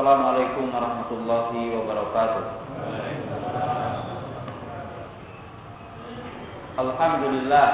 Assalamualaikum 0.00 0.72
warahmatullahi 0.72 1.76
wabarakatuh. 1.76 2.44
Alhamdulillah 6.80 7.68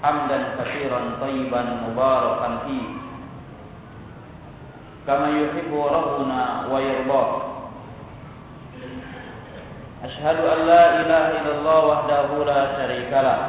hamdan 0.00 0.56
katsiran 0.56 1.20
tayyiban 1.20 1.84
mubarakan 1.84 2.64
fi 2.64 2.80
kama 5.04 5.36
yuhibbu 5.36 5.84
rabbuna 5.84 6.64
wa 6.72 6.80
yarda. 6.80 7.24
Ashhadu 10.00 10.48
an 10.48 10.58
la 10.64 10.84
ilaha 11.04 11.28
illallah 11.44 11.80
wahdahu 11.92 12.48
la 12.48 12.60
syarika 12.72 13.20
lah. 13.20 13.40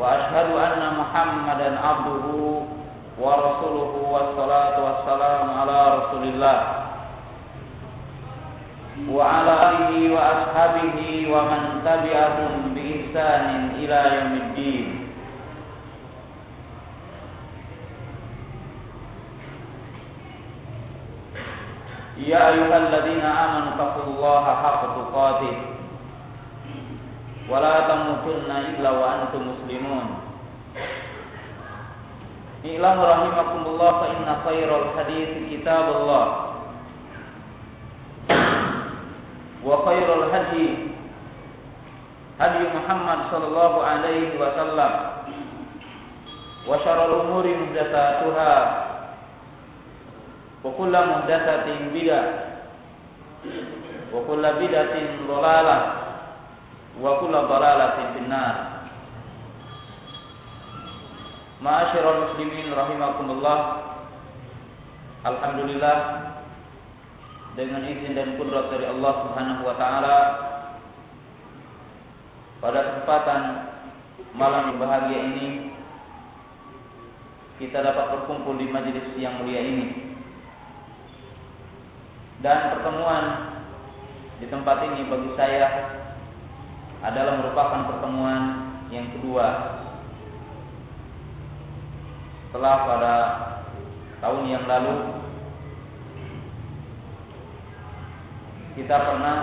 Wa 0.00 0.16
ashhadu 0.16 0.56
anna 0.56 0.96
Muhammadan 0.96 1.76
abduhu 1.76 2.71
wa 3.18 3.36
rasuluhu 3.36 4.08
wassalatu 4.08 4.78
wassalamu 4.88 5.50
ala 5.52 5.78
rasulillah. 6.00 6.58
Wa 9.08 9.24
ala 9.24 9.54
alihi 9.72 10.08
wa 10.12 10.20
ashabihi 10.20 11.28
wa 11.28 11.48
man 11.48 11.62
tabi'ahum 11.84 12.72
bi 12.72 13.04
ihsanin 13.04 13.76
ila 13.84 14.00
yaumiddin. 14.16 14.86
Ya 22.22 22.54
ayyuhalladzina 22.54 23.28
amanu 23.28 23.70
taqullaha 23.76 24.52
haqqa 24.56 24.88
tuqatih. 24.96 25.56
Wa 27.50 27.60
la 27.60 27.76
tamutunna 27.90 28.72
illa 28.72 28.90
wa 32.62 32.70
antum 32.70 32.70
muslimun 32.70 32.70
I'lam 32.70 32.98
rahimakumullah 33.02 33.90
fa 33.98 34.06
inna 34.14 34.34
khairal 34.46 34.94
hadits 34.94 35.34
kitabullah. 35.50 36.26
Wa 39.66 39.82
khairal 39.82 40.30
hadi 40.30 40.94
hadi 42.38 42.62
Muhammad 42.70 43.18
sallallahu 43.34 43.78
alaihi 43.82 44.38
wasallam. 44.38 44.92
Wa 46.62 46.78
syarrul 46.86 47.26
umuri 47.26 47.58
muhdatsatuha 47.58 48.54
wa 50.62 50.70
kullu 50.78 51.00
muhdatsatin 51.02 51.90
bid'ah. 51.90 52.26
Wa 54.14 54.22
kullu 54.22 54.50
bid'atin 54.62 55.26
Ma'asyiral 61.62 62.26
muslimin 62.26 62.74
rahimakumullah. 62.74 63.58
Alhamdulillah 65.22 65.96
dengan 67.54 67.86
izin 67.86 68.18
dan 68.18 68.34
kudrat 68.34 68.74
dari 68.74 68.90
Allah 68.90 69.12
Subhanahu 69.22 69.62
wa 69.62 69.74
taala 69.78 70.18
pada 72.58 72.80
kesempatan 72.82 73.40
malam 74.34 74.74
yang 74.74 74.78
bahagia 74.82 75.20
ini 75.22 75.46
kita 77.62 77.78
dapat 77.78 78.10
berkumpul 78.10 78.58
di 78.58 78.66
majelis 78.66 79.14
yang 79.14 79.38
mulia 79.38 79.62
ini. 79.62 80.18
Dan 82.42 82.74
pertemuan 82.74 83.24
di 84.42 84.50
tempat 84.50 84.82
ini 84.90 85.06
bagi 85.06 85.30
saya 85.38 85.66
adalah 87.06 87.38
merupakan 87.38 87.86
pertemuan 87.86 88.42
yang 88.90 89.06
kedua 89.14 89.78
setelah 92.52 92.84
pada 92.84 93.14
tahun 94.20 94.44
yang 94.44 94.68
lalu 94.68 95.24
kita 98.76 98.92
pernah 98.92 99.36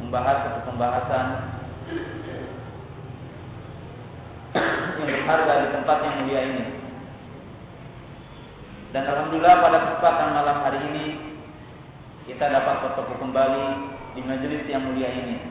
membahas 0.00 0.36
satu 0.40 0.60
pembahasan 0.72 1.26
yang 4.96 5.04
berharga 5.04 5.52
di 5.60 5.68
tempat 5.76 5.98
yang 6.00 6.16
mulia 6.24 6.40
ini. 6.48 6.64
Dan 8.96 9.04
alhamdulillah 9.04 9.56
pada 9.60 9.78
kesempatan 9.84 10.28
malam 10.32 10.56
hari 10.64 10.80
ini 10.96 11.06
kita 12.24 12.48
dapat 12.48 12.88
bertemu 12.88 13.14
kembali 13.20 13.66
di 14.16 14.20
majelis 14.24 14.64
yang 14.64 14.80
mulia 14.80 15.12
ini. 15.12 15.44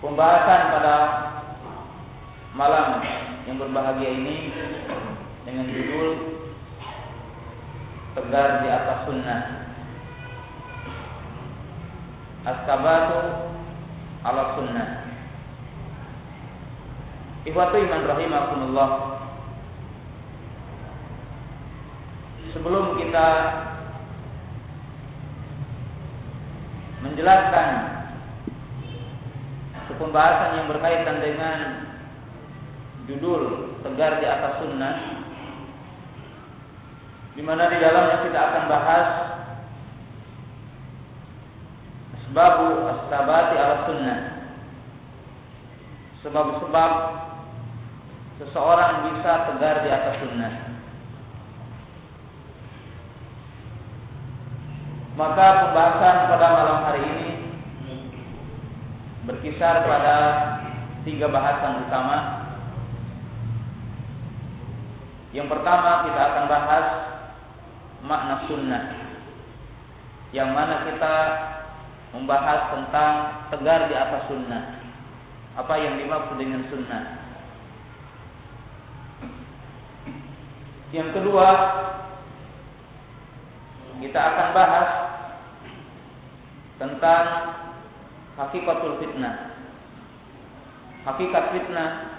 Pembahasan 0.00 0.72
pada 0.72 0.96
malam 2.58 2.98
yang 3.46 3.54
berbahagia 3.62 4.18
ini 4.18 4.50
dengan 5.46 5.70
judul 5.70 6.08
Tegar 8.18 8.66
di 8.66 8.68
atas 8.68 8.98
sunnah. 9.06 9.42
As-sabatu 12.42 13.20
ala 14.26 14.58
sunnah. 14.58 15.06
Ikhwatu 17.46 17.78
iman 17.78 18.02
rahimakumullah. 18.10 18.90
Sebelum 22.58 22.98
kita 22.98 23.28
menjelaskan 27.06 27.70
pembahasan 29.94 30.50
yang 30.58 30.66
berkaitan 30.66 31.16
dengan 31.22 31.87
judul 33.08 33.74
tegar 33.80 34.20
di 34.20 34.26
atas 34.28 34.60
sunnah 34.60 34.96
di 37.38 37.42
mana 37.46 37.70
di 37.72 37.78
dalamnya 37.80 38.26
kita 38.26 38.38
akan 38.38 38.64
bahas 38.66 39.06
sebab 42.28 42.54
asbabati 42.92 43.54
ala 43.56 43.76
sunnah. 43.88 44.18
Sebab-sebab 46.18 46.92
seseorang 48.42 48.92
bisa 49.06 49.32
tegar 49.48 49.86
di 49.86 49.88
atas 49.88 50.14
sunnah. 50.20 50.54
Maka 55.18 55.46
pembahasan 55.66 56.16
pada 56.30 56.46
malam 56.52 56.78
hari 56.86 57.02
ini 57.02 57.28
berkisar 59.26 59.82
pada 59.82 60.16
tiga 61.02 61.26
bahasan 61.26 61.86
utama 61.86 62.37
yang 65.36 65.44
pertama 65.52 66.08
kita 66.08 66.20
akan 66.24 66.44
bahas 66.48 66.86
makna 68.00 68.36
sunnah. 68.48 68.84
Yang 70.32 70.50
mana 70.52 70.74
kita 70.88 71.14
membahas 72.16 72.60
tentang 72.72 73.12
tegar 73.52 73.88
di 73.88 73.94
atas 73.96 74.22
sunnah. 74.28 74.62
Apa 75.58 75.74
yang 75.76 76.00
dimaksud 76.00 76.36
dengan 76.40 76.64
sunnah? 76.72 77.02
Yang 80.88 81.20
kedua, 81.20 81.48
kita 84.00 84.20
akan 84.20 84.48
bahas 84.56 84.88
tentang 86.80 87.24
hakikatul 88.40 88.96
fitnah. 89.02 89.58
Hakikat 91.04 91.44
fitnah 91.52 92.17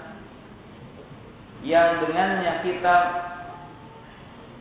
yang 1.64 2.00
dengannya 2.04 2.64
kita 2.64 2.96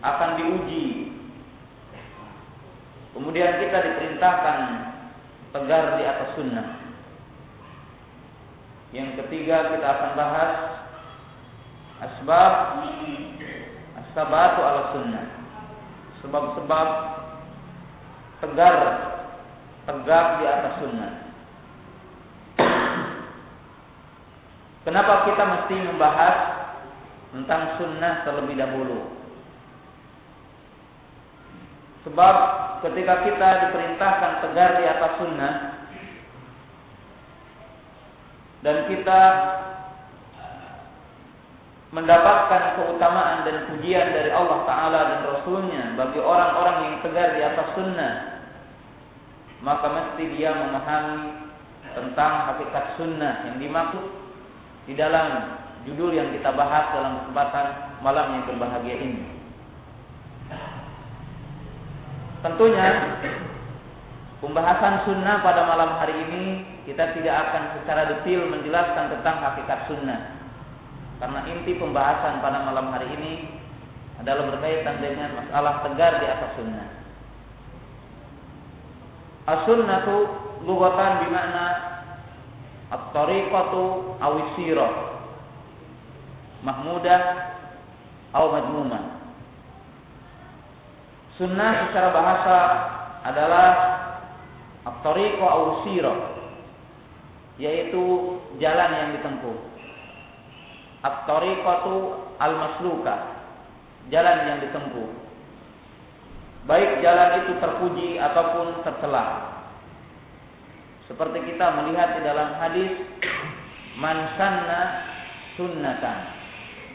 akan 0.04 0.30
diuji. 0.40 1.16
Kemudian 3.16 3.60
kita 3.60 3.78
diperintahkan 3.84 4.58
tegar 5.52 6.00
di 6.00 6.04
atas 6.08 6.30
sunnah. 6.40 6.68
Yang 8.96 9.22
ketiga 9.24 9.76
kita 9.76 9.86
akan 9.86 10.12
bahas 10.18 10.54
asbab 12.00 12.54
asbabatu 14.02 14.60
ala 14.64 14.82
sunnah. 14.96 15.26
Sebab-sebab 16.20 16.88
tegar 18.40 18.76
tegak 19.90 20.26
di 20.38 20.46
atas 20.46 20.74
sunnah. 20.78 21.12
Kenapa 24.86 25.14
kita 25.30 25.44
mesti 25.44 25.76
membahas 25.86 26.36
tentang 27.34 27.78
sunnah 27.78 28.26
terlebih 28.26 28.58
dahulu. 28.58 29.00
Sebab 32.08 32.36
ketika 32.88 33.28
kita 33.28 33.50
diperintahkan 33.70 34.32
tegar 34.42 34.70
di 34.80 34.86
atas 34.88 35.12
sunnah 35.20 35.54
dan 38.64 38.78
kita 38.88 39.22
mendapatkan 41.90 42.64
keutamaan 42.78 43.44
dan 43.50 43.66
pujian 43.74 44.14
dari 44.14 44.30
Allah 44.30 44.62
Ta'ala 44.64 45.00
dan 45.10 45.20
Rasulnya 45.26 45.84
bagi 45.98 46.22
orang-orang 46.22 46.78
yang 46.86 46.96
tegar 47.02 47.34
di 47.34 47.42
atas 47.42 47.68
sunnah 47.74 48.14
maka 49.60 49.88
mesti 49.92 50.24
dia 50.38 50.56
memahami 50.56 51.50
tentang 51.98 52.34
hakikat 52.54 52.86
sunnah 52.96 53.44
yang 53.50 53.58
dimaksud 53.60 54.06
di 54.88 54.94
dalam 54.96 55.59
judul 55.88 56.12
yang 56.12 56.30
kita 56.36 56.52
bahas 56.56 56.92
dalam 56.92 57.24
kesempatan 57.24 57.66
malam 58.04 58.26
yang 58.36 58.44
berbahagia 58.52 58.96
ini. 59.00 59.24
Tentunya 62.40 62.88
pembahasan 64.40 65.04
sunnah 65.04 65.44
pada 65.44 65.68
malam 65.68 66.00
hari 66.00 66.16
ini 66.28 66.44
kita 66.88 67.12
tidak 67.16 67.36
akan 67.36 67.64
secara 67.80 68.02
detail 68.16 68.48
menjelaskan 68.48 69.12
tentang 69.20 69.36
hakikat 69.44 69.80
sunnah. 69.92 70.40
Karena 71.20 71.40
inti 71.52 71.76
pembahasan 71.76 72.40
pada 72.40 72.64
malam 72.64 72.96
hari 72.96 73.12
ini 73.20 73.34
adalah 74.24 74.56
berkaitan 74.56 75.04
dengan 75.04 75.36
masalah 75.36 75.84
tegar 75.84 76.24
di 76.24 76.28
atas 76.28 76.52
sunnah. 76.56 76.88
As-sunnatu 79.50 80.16
lughatan 80.64 81.28
bimakna 81.28 81.68
at-tariqatu 82.88 84.16
aw 84.22 84.34
sirah 84.56 85.19
mahmudah 86.64 87.22
atau 88.36 88.48
madmumah. 88.54 89.04
Sunnah 91.40 91.90
secara 91.90 92.10
bahasa 92.12 92.58
adalah 93.24 93.68
at-tariqa 94.86 95.48
aw 95.48 95.88
yaitu 97.60 98.04
jalan 98.60 98.92
yang 98.92 99.10
ditempuh. 99.20 99.58
At-tariqatu 101.00 101.96
al-masluka, 102.40 103.16
jalan 104.12 104.38
yang 104.52 104.60
ditempuh. 104.68 105.10
Baik 106.68 107.00
jalan 107.00 107.30
itu 107.44 107.52
terpuji 107.64 108.10
ataupun 108.20 108.84
tercela. 108.84 109.58
Seperti 111.08 111.40
kita 111.56 111.72
melihat 111.82 112.20
di 112.20 112.22
dalam 112.22 112.54
hadis 112.60 112.94
man 113.98 114.38
sanna 114.38 114.82
sunnatan 115.58 116.39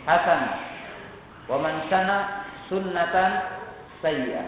hasan 0.05 0.43
wa 1.49 1.57
man 1.61 1.75
sanna 1.89 2.19
sunnatan 2.69 3.31
sayyi'ah. 4.01 4.47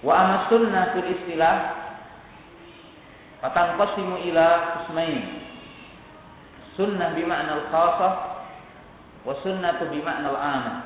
Wa 0.00 0.12
amma 0.16 0.38
sunnah 0.48 0.96
fil 0.96 1.10
istilah 1.12 1.56
fatanqasimu 3.44 4.16
ila 4.32 4.46
qismain. 4.80 5.22
Sunnah 6.78 7.12
bima'na 7.12 7.52
al-khasah 7.60 8.12
wa 9.26 9.34
sunnatu 9.44 9.92
bima'na 9.92 10.26
al-'amah. 10.32 10.76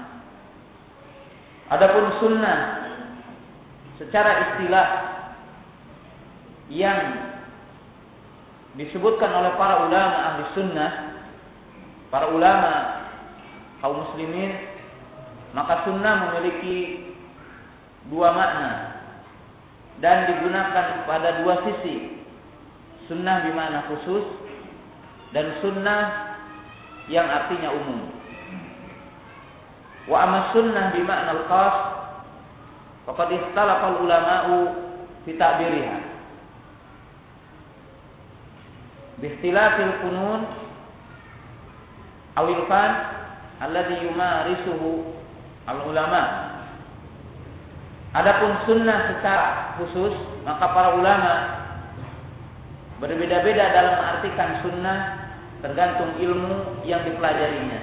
Adapun 1.70 2.04
sunnah 2.20 2.58
secara 3.96 4.30
istilah 4.50 4.88
yang 6.72 7.00
disebutkan 8.74 9.30
oleh 9.30 9.54
para 9.54 9.86
ulama 9.86 10.16
ahli 10.34 10.42
sunnah, 10.58 10.90
para 12.14 12.30
ulama 12.30 12.74
kaum 13.82 14.06
muslimin, 14.06 14.54
maka 15.50 15.82
sunnah 15.82 16.30
memiliki 16.30 17.10
dua 18.06 18.30
makna 18.30 19.02
dan 19.98 20.30
digunakan 20.30 21.10
pada 21.10 21.42
dua 21.42 21.66
sisi. 21.66 22.22
Sunnah 23.10 23.42
bermakna 23.42 23.90
khusus 23.90 24.30
dan 25.34 25.58
sunnah 25.58 26.02
yang 27.10 27.26
artinya 27.26 27.74
umum. 27.82 28.06
Wa 30.06 30.22
amma 30.22 30.54
sunnah 30.54 30.94
bimakna 30.94 31.34
al-khas 31.34 31.76
faqad 33.10 33.28
ikhtalafa 33.34 33.86
al-ulama'u 33.90 34.56
fi 35.26 35.34
ta'biriha. 35.34 35.98
Biikhtilafil 39.18 39.94
funun 39.98 40.63
awil 42.38 42.66
fan 42.66 42.90
alladhi 43.62 44.04
yumarisuhu 44.06 45.14
al-ulama. 45.70 46.22
Adapun 48.14 48.62
sunnah 48.66 49.10
secara 49.10 49.74
khusus, 49.74 50.14
maka 50.46 50.70
para 50.70 50.94
ulama 50.94 51.34
berbeda-beda 53.02 53.64
dalam 53.74 53.94
mengartikan 53.98 54.50
sunnah 54.62 54.98
tergantung 55.58 56.14
ilmu 56.22 56.84
yang 56.86 57.02
dipelajarinya. 57.02 57.80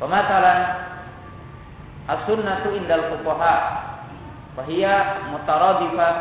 Pematalan 0.00 0.60
as-sunnatu 2.08 2.72
indal 2.72 3.04
fuqaha 3.12 3.56
fahiya 4.56 5.28
mutaradifah 5.28 6.14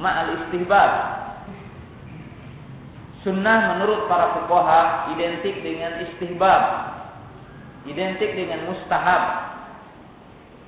ma'al 0.00 0.30
istihbab. 0.40 1.21
Sunnah 3.22 3.78
menurut 3.78 4.10
para 4.10 4.34
fuqaha 4.34 5.14
identik 5.14 5.62
dengan 5.62 6.02
istihbab, 6.10 6.62
identik 7.86 8.34
dengan 8.34 8.66
mustahab, 8.66 9.22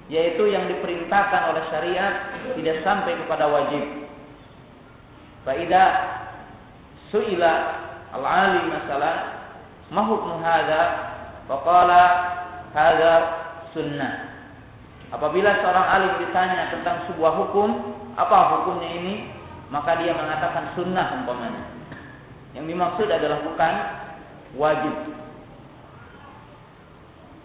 yaitu 0.07 0.47
yang 0.47 0.71
diperintahkan 0.71 1.43
oleh 1.51 1.63
syariat 1.75 2.15
tidak 2.55 2.77
sampai 2.87 3.19
kepada 3.19 3.51
wajib. 3.51 4.07
Faidah 5.43 5.91
suila 7.11 7.53
al-alim 8.15 8.71
masalah 8.71 9.15
mahukmu 9.91 10.39
hadza 10.41 11.15
Faqala 11.45 12.03
hadza 12.73 13.15
sunnah. 13.77 14.33
Apabila 15.13 15.61
seorang 15.61 15.87
alim 15.93 16.13
ditanya 16.25 16.73
tentang 16.73 17.05
sebuah 17.13 17.37
hukum, 17.45 17.69
apa 18.17 18.37
hukumnya 18.59 18.91
ini? 18.97 19.15
Maka 19.69 20.01
dia 20.01 20.17
mengatakan 20.17 20.73
sunnah 20.73 21.21
umpamanya. 21.21 21.74
Yang 22.55 22.65
dimaksud 22.71 23.09
adalah 23.11 23.43
bukan 23.43 23.75
wajib. 24.55 24.95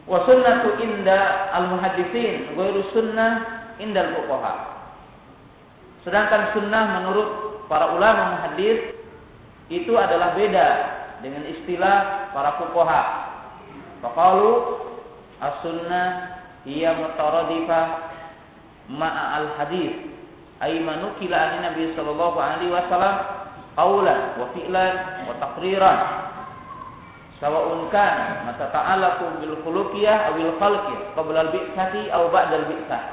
Wa 0.10 0.26
sunnatu 0.26 0.82
inda 0.82 1.50
al-muhaddisin, 1.54 2.58
ghairu 2.58 2.82
sunnah 2.94 3.32
inda 3.78 4.10
al-fuqaha. 4.10 4.54
Sedangkan 6.06 6.56
sunnah 6.58 7.02
menurut 7.02 7.30
para 7.70 7.94
ulama 7.94 8.40
muhaddis 8.40 8.98
itu 9.70 9.94
adalah 9.94 10.34
beda 10.34 10.68
dengan 11.22 11.46
istilah 11.46 12.30
para 12.34 12.58
fuqaha. 12.58 13.04
Faqalu 14.02 14.52
as-sunnah 15.44 16.08
hiya 16.64 16.96
mutaradifah 16.98 17.86
ma'a 18.90 19.24
al-hadis 19.46 20.10
ay 20.60 20.82
manukila 20.84 21.38
an 21.38 21.72
Nabi 21.72 21.94
sallallahu 21.96 22.38
alaihi 22.40 22.74
wasallam 22.74 23.16
qawlan 23.80 24.36
wa 24.36 24.52
fi'lan 24.52 24.94
wa 25.32 25.34
taqriran. 25.40 26.00
Sawa'un 27.40 27.88
kana 27.88 28.44
mata 28.52 28.68
ta'allaqu 28.68 29.40
bil 29.40 29.56
khuluqiyah 29.64 30.28
aw 30.28 30.32
bil 30.36 30.52
khalqiyah 30.60 31.16
qabla 31.16 31.40
al 31.48 31.50
bi'sati 31.56 32.12
aw 32.12 32.28
ba'da 32.28 32.56
al 32.60 32.68
bi'sah. 32.68 33.04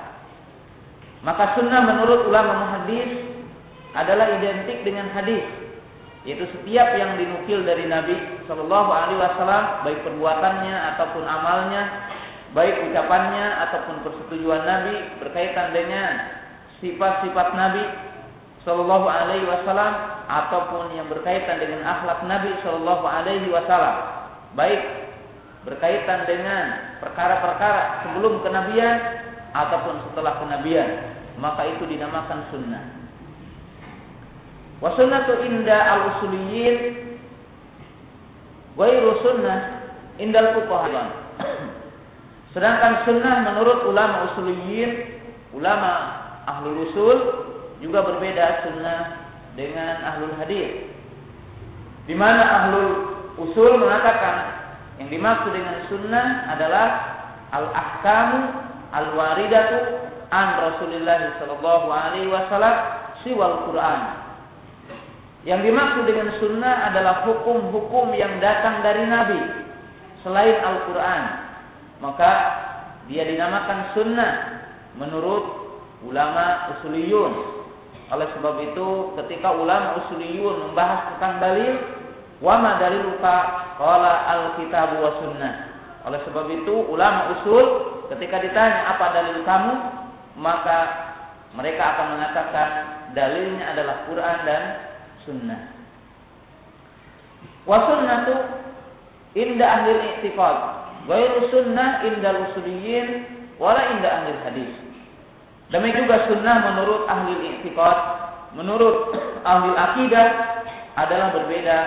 Maka 1.22 1.54
sunnah 1.54 1.86
menurut 1.86 2.26
ulama 2.26 2.66
muhaddis 2.66 3.22
adalah 3.94 4.34
identik 4.42 4.82
dengan 4.82 5.06
hadis 5.14 5.46
yaitu 6.26 6.42
setiap 6.58 6.90
yang 6.98 7.14
dinukil 7.14 7.62
dari 7.62 7.86
Nabi 7.86 8.18
Shallallahu 8.50 8.90
Alaihi 8.90 9.18
Wasallam 9.22 9.64
baik 9.86 10.02
perbuatannya 10.02 10.74
ataupun 10.94 11.22
amalnya 11.22 11.82
baik 12.50 12.90
ucapannya 12.90 13.46
ataupun 13.70 14.02
persetujuan 14.02 14.66
Nabi 14.66 15.22
berkaitan 15.22 15.70
dengan 15.70 16.10
sifat-sifat 16.82 17.48
Nabi 17.54 17.82
Shallallahu 18.66 19.06
Alaihi 19.06 19.46
Wasallam 19.46 19.92
ataupun 20.26 20.98
yang 20.98 21.06
berkaitan 21.06 21.62
dengan 21.62 21.86
akhlak 21.86 22.26
Nabi 22.26 22.50
Shallallahu 22.66 23.04
Alaihi 23.06 23.46
Wasallam 23.46 23.96
baik 24.58 24.82
berkaitan 25.62 26.26
dengan 26.26 26.98
perkara-perkara 26.98 28.02
sebelum 28.02 28.42
kenabian 28.42 29.22
ataupun 29.54 30.10
setelah 30.10 30.42
kenabian 30.42 31.14
maka 31.38 31.62
itu 31.70 31.86
dinamakan 31.86 32.42
sunnah 32.50 33.06
Wa 34.76 34.92
sunnatu 34.92 35.40
inda 35.40 35.72
al-usuliyin 35.72 36.76
ghairu 38.76 39.10
sunnah 39.24 39.58
indal 40.20 40.52
fuqaha. 40.60 41.04
Sedangkan 42.52 43.04
sunnah 43.08 43.52
menurut 43.52 43.88
ulama 43.88 44.32
usuliyin, 44.32 45.20
ulama 45.56 45.92
ahlul 46.44 46.88
usul 46.88 47.18
juga 47.80 48.04
berbeda 48.04 48.66
sunnah 48.68 49.00
dengan 49.56 49.94
ahlul 50.14 50.34
hadis. 50.40 50.88
Di 52.06 52.14
mana 52.14 52.42
ahlul 52.42 52.92
usul 53.40 53.76
mengatakan 53.80 54.36
yang 55.02 55.08
dimaksud 55.12 55.52
dengan 55.52 55.76
sunnah 55.92 56.26
adalah 56.56 56.86
al-ahkamu 57.52 58.40
al-waridatu 58.94 59.78
an 60.32 60.48
Rasulullah 60.70 61.36
sallallahu 61.42 61.86
alaihi 61.90 62.30
wasallam 62.32 62.76
siwal 63.22 63.68
Quran 63.68 64.26
yang 65.46 65.62
dimaksud 65.62 66.10
dengan 66.10 66.34
sunnah 66.42 66.90
adalah 66.90 67.22
hukum-hukum 67.22 68.10
yang 68.18 68.42
datang 68.42 68.82
dari 68.82 69.06
Nabi 69.06 69.40
selain 70.26 70.58
Al-Quran. 70.58 71.22
Maka 72.02 72.32
dia 73.06 73.22
dinamakan 73.22 73.94
sunnah 73.94 74.32
menurut 74.98 75.44
ulama 76.02 76.74
usuliyun. 76.76 77.55
Oleh 78.06 78.28
sebab 78.38 78.54
itu 78.62 78.88
ketika 79.18 79.50
ulama 79.50 79.98
usuliyun 80.06 80.70
membahas 80.70 81.14
tentang 81.14 81.42
dalil, 81.42 81.74
Wa 82.36 82.60
ma 82.60 82.76
daliluka 82.76 83.36
qala 83.80 84.12
al-kitab 84.28 85.00
wa 85.00 85.10
sunnah. 85.24 85.54
Oleh 86.04 86.20
sebab 86.28 86.46
itu 86.52 86.74
ulama 86.92 87.32
usul 87.40 87.64
ketika 88.12 88.38
ditanya 88.44 88.92
apa 88.94 89.06
dalil 89.16 89.40
kamu, 89.42 89.74
maka 90.36 90.78
mereka 91.56 91.82
akan 91.96 92.06
mengatakan 92.14 92.68
dalilnya 93.16 93.64
adalah 93.72 93.96
Quran 94.04 94.36
dan 94.44 94.62
sunnah. 95.24 95.60
Wa 97.64 97.88
sunnatu 97.88 98.34
inda 99.34 99.66
ahli 99.66 99.90
i'tiqad, 100.20 100.56
ghairu 101.08 101.38
sunnah 101.50 102.04
inda 102.04 102.30
usuliyin 102.52 103.06
wala 103.56 103.96
inda 103.96 104.08
ahli 104.12 104.30
hadis. 104.44 104.72
Demikian 105.66 106.06
juga 106.06 106.30
sunnah 106.30 106.56
menurut 106.62 107.10
ahli 107.10 107.34
i'tiqad, 107.42 107.98
menurut 108.54 108.96
ahli 109.42 109.70
akidah 109.74 110.26
adalah 110.94 111.34
berbeda 111.34 111.78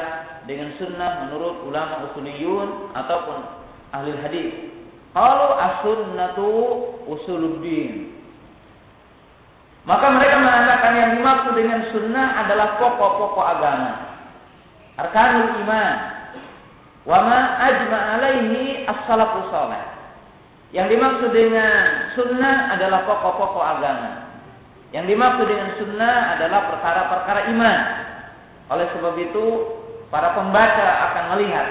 dengan 0.43 0.75
sunnah 0.75 1.23
menurut 1.27 1.63
ulama 1.63 2.11
usuliyun 2.11 2.91
ataupun 2.91 3.37
ahli 3.95 4.11
hadis. 4.19 4.51
Kalau 5.15 5.57
as-sunnatu 5.57 6.47
usuluddin. 7.07 8.13
Maka 9.87 10.05
mereka 10.11 10.37
mengatakan 10.37 10.91
yang 10.93 11.11
dimaksud 11.17 11.53
dengan 11.55 11.81
sunnah 11.89 12.45
adalah 12.45 12.77
pokok-pokok 12.77 13.45
agama. 13.47 13.91
Arkanul 14.99 15.65
iman. 15.65 15.95
Wa 17.07 17.19
ma 17.25 17.39
ajma 17.63 17.99
as-salafus 18.85 19.49
salih. 19.49 19.98
Yang 20.69 20.87
dimaksud 20.93 21.31
dengan 21.33 22.13
sunnah 22.13 22.77
adalah 22.77 23.05
pokok-pokok 23.09 23.65
agama. 23.65 24.11
Yang 24.93 25.05
dimaksud 25.13 25.45
dengan 25.49 25.69
sunnah 25.81 26.15
adalah 26.37 26.59
perkara-perkara 26.73 27.41
iman. 27.53 27.79
Oleh 28.69 28.87
sebab 28.93 29.17
itu, 29.17 29.45
para 30.13 30.37
pembaca 30.37 30.87
akan 31.09 31.25
melihat 31.37 31.67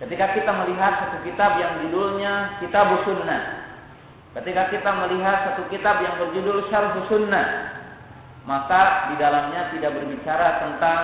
ketika 0.00 0.32
kita 0.32 0.50
melihat 0.64 0.92
satu 1.04 1.26
kitab 1.26 1.58
yang 1.58 1.84
judulnya 1.84 2.62
Kitab 2.62 2.86
Sunnah 3.02 3.58
Ketika 4.36 4.70
kita 4.70 4.90
melihat 4.92 5.50
satu 5.50 5.66
kitab 5.72 6.04
yang 6.04 6.20
berjudul 6.20 6.68
Syarh 6.68 6.94
Sunnah, 7.08 7.74
maka 8.44 9.10
di 9.10 9.14
dalamnya 9.16 9.72
tidak 9.72 9.98
berbicara 9.98 10.62
tentang 10.62 11.00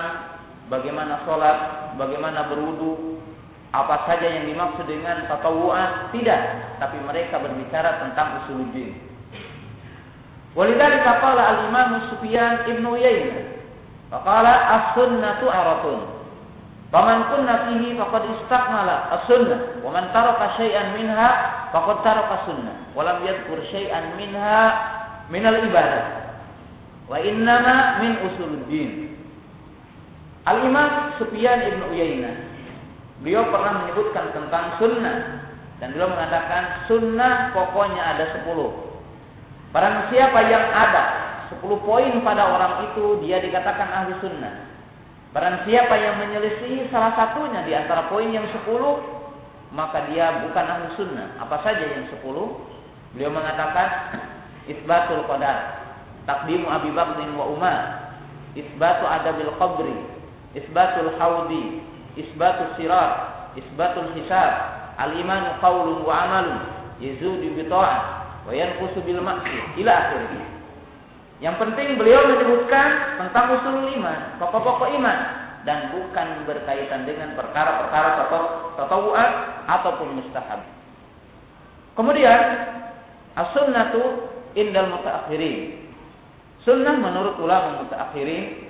bagaimana 0.69 1.25
sholat, 1.25 1.57
bagaimana 1.97 2.47
berwudu, 2.53 3.14
apa 3.75 4.07
saja 4.07 4.23
yang 4.31 4.47
dimaksud 4.47 4.87
dengan 4.87 5.27
tatawuan, 5.27 6.15
tidak. 6.15 6.39
Tapi 6.79 6.95
mereka 7.03 7.43
berbicara 7.43 7.99
tentang 7.99 8.45
usuluddin. 8.45 8.95
Walidhalika 10.55 11.19
qala 11.19 11.43
al-Imam 11.43 12.07
Sufyan 12.15 12.63
Ibnu 12.63 12.95
Uyainah, 12.95 13.59
faqala 14.07 14.53
as-sunnatu 14.79 15.51
aratun. 15.51 16.01
Faman 16.95 17.27
kunna 17.27 17.67
fihi 17.67 17.99
faqad 17.99 18.23
istakmala 18.39 19.11
as-sunnah 19.19 19.83
wa 19.83 19.91
man 19.91 20.07
taraka 20.15 20.55
syai'an 20.55 20.95
minha 20.95 21.29
faqad 21.75 22.07
taraka 22.07 22.47
sunnah 22.47 22.95
wa 22.95 23.03
lam 23.03 23.19
yadhkur 23.27 23.59
syai'an 23.67 24.15
minha 24.15 24.59
min 25.27 25.43
al-ibadah. 25.43 26.31
Wa 27.11 27.19
innama 27.19 27.99
min 27.99 28.11
usuluddin. 28.31 28.91
Al-Imam 30.47 31.19
Sufyan 31.19 31.67
Ibn 31.67 31.81
Uyainah 31.91 32.54
beliau 33.23 33.47
pernah 33.47 33.85
menyebutkan 33.85 34.35
tentang 34.35 34.75
sunnah 34.81 35.17
dan 35.79 35.91
beliau 35.91 36.11
mengatakan 36.11 36.87
sunnah 36.87 37.51
pokoknya 37.51 38.01
ada 38.15 38.25
sepuluh. 38.35 38.71
Barang 39.75 40.07
siapa 40.07 40.39
yang 40.47 40.65
ada 40.71 41.03
sepuluh 41.51 41.83
poin 41.83 42.11
pada 42.23 42.47
orang 42.47 42.91
itu 42.91 43.19
dia 43.27 43.43
dikatakan 43.43 43.87
ahli 43.91 44.15
sunnah. 44.23 44.71
Barang 45.35 45.67
siapa 45.67 45.99
yang 45.99 46.15
menyelisihi 46.23 46.87
salah 46.87 47.11
satunya 47.19 47.67
di 47.67 47.75
antara 47.75 48.07
poin 48.07 48.31
yang 48.31 48.47
sepuluh, 48.55 49.03
maka 49.75 50.07
dia 50.07 50.47
bukan 50.47 50.63
ahli 50.63 50.87
sunnah. 50.95 51.35
Apa 51.43 51.59
saja 51.59 51.83
yang 51.83 52.07
sepuluh? 52.07 52.55
Beliau 53.11 53.35
mengatakan 53.35 54.15
isbatul 54.73 55.27
qadar, 55.27 55.83
takdimu 56.23 56.71
Abi 56.71 56.95
Bakrin 56.95 57.35
wa 57.35 57.51
Umar, 57.51 57.79
isbatu 58.55 59.03
adabil 59.03 59.51
qabri, 59.59 59.97
isbatul 60.55 61.11
haudi, 61.19 61.83
isbatul 62.15 62.75
sirat, 62.79 63.13
isbatul 63.59 64.11
hisab, 64.15 64.51
al-imanu 64.99 65.59
qawlun 65.59 66.03
wa 66.03 66.13
amalun, 66.15 66.59
yazudu 66.99 67.51
bi 67.55 67.63
ta'ah 67.67 67.99
wa 68.47 68.51
yanqusu 68.51 68.99
bil 69.03 69.19
ma'siyah 69.19 69.79
ila 69.79 69.91
akhirih. 69.91 70.45
Yang 71.43 71.55
penting 71.59 71.99
beliau 71.99 72.31
menyebutkan 72.31 73.19
tentang 73.19 73.59
usul 73.59 73.91
iman, 73.99 74.39
pokok-pokok 74.39 74.87
iman 74.95 75.19
dan 75.67 75.91
bukan 75.91 76.47
berkaitan 76.47 77.03
dengan 77.03 77.35
perkara-perkara 77.35 78.23
tatawu'at 78.79 79.31
ataupun 79.67 80.21
mustahab. 80.21 80.63
Kemudian 81.97 82.41
as-sunnatu 83.35 84.31
indal 84.55 84.95
mutaakhirin. 84.95 85.83
Sunnah 86.63 86.97
menurut 86.97 87.35
ulama 87.37 87.83
mutaakhirin 87.83 88.64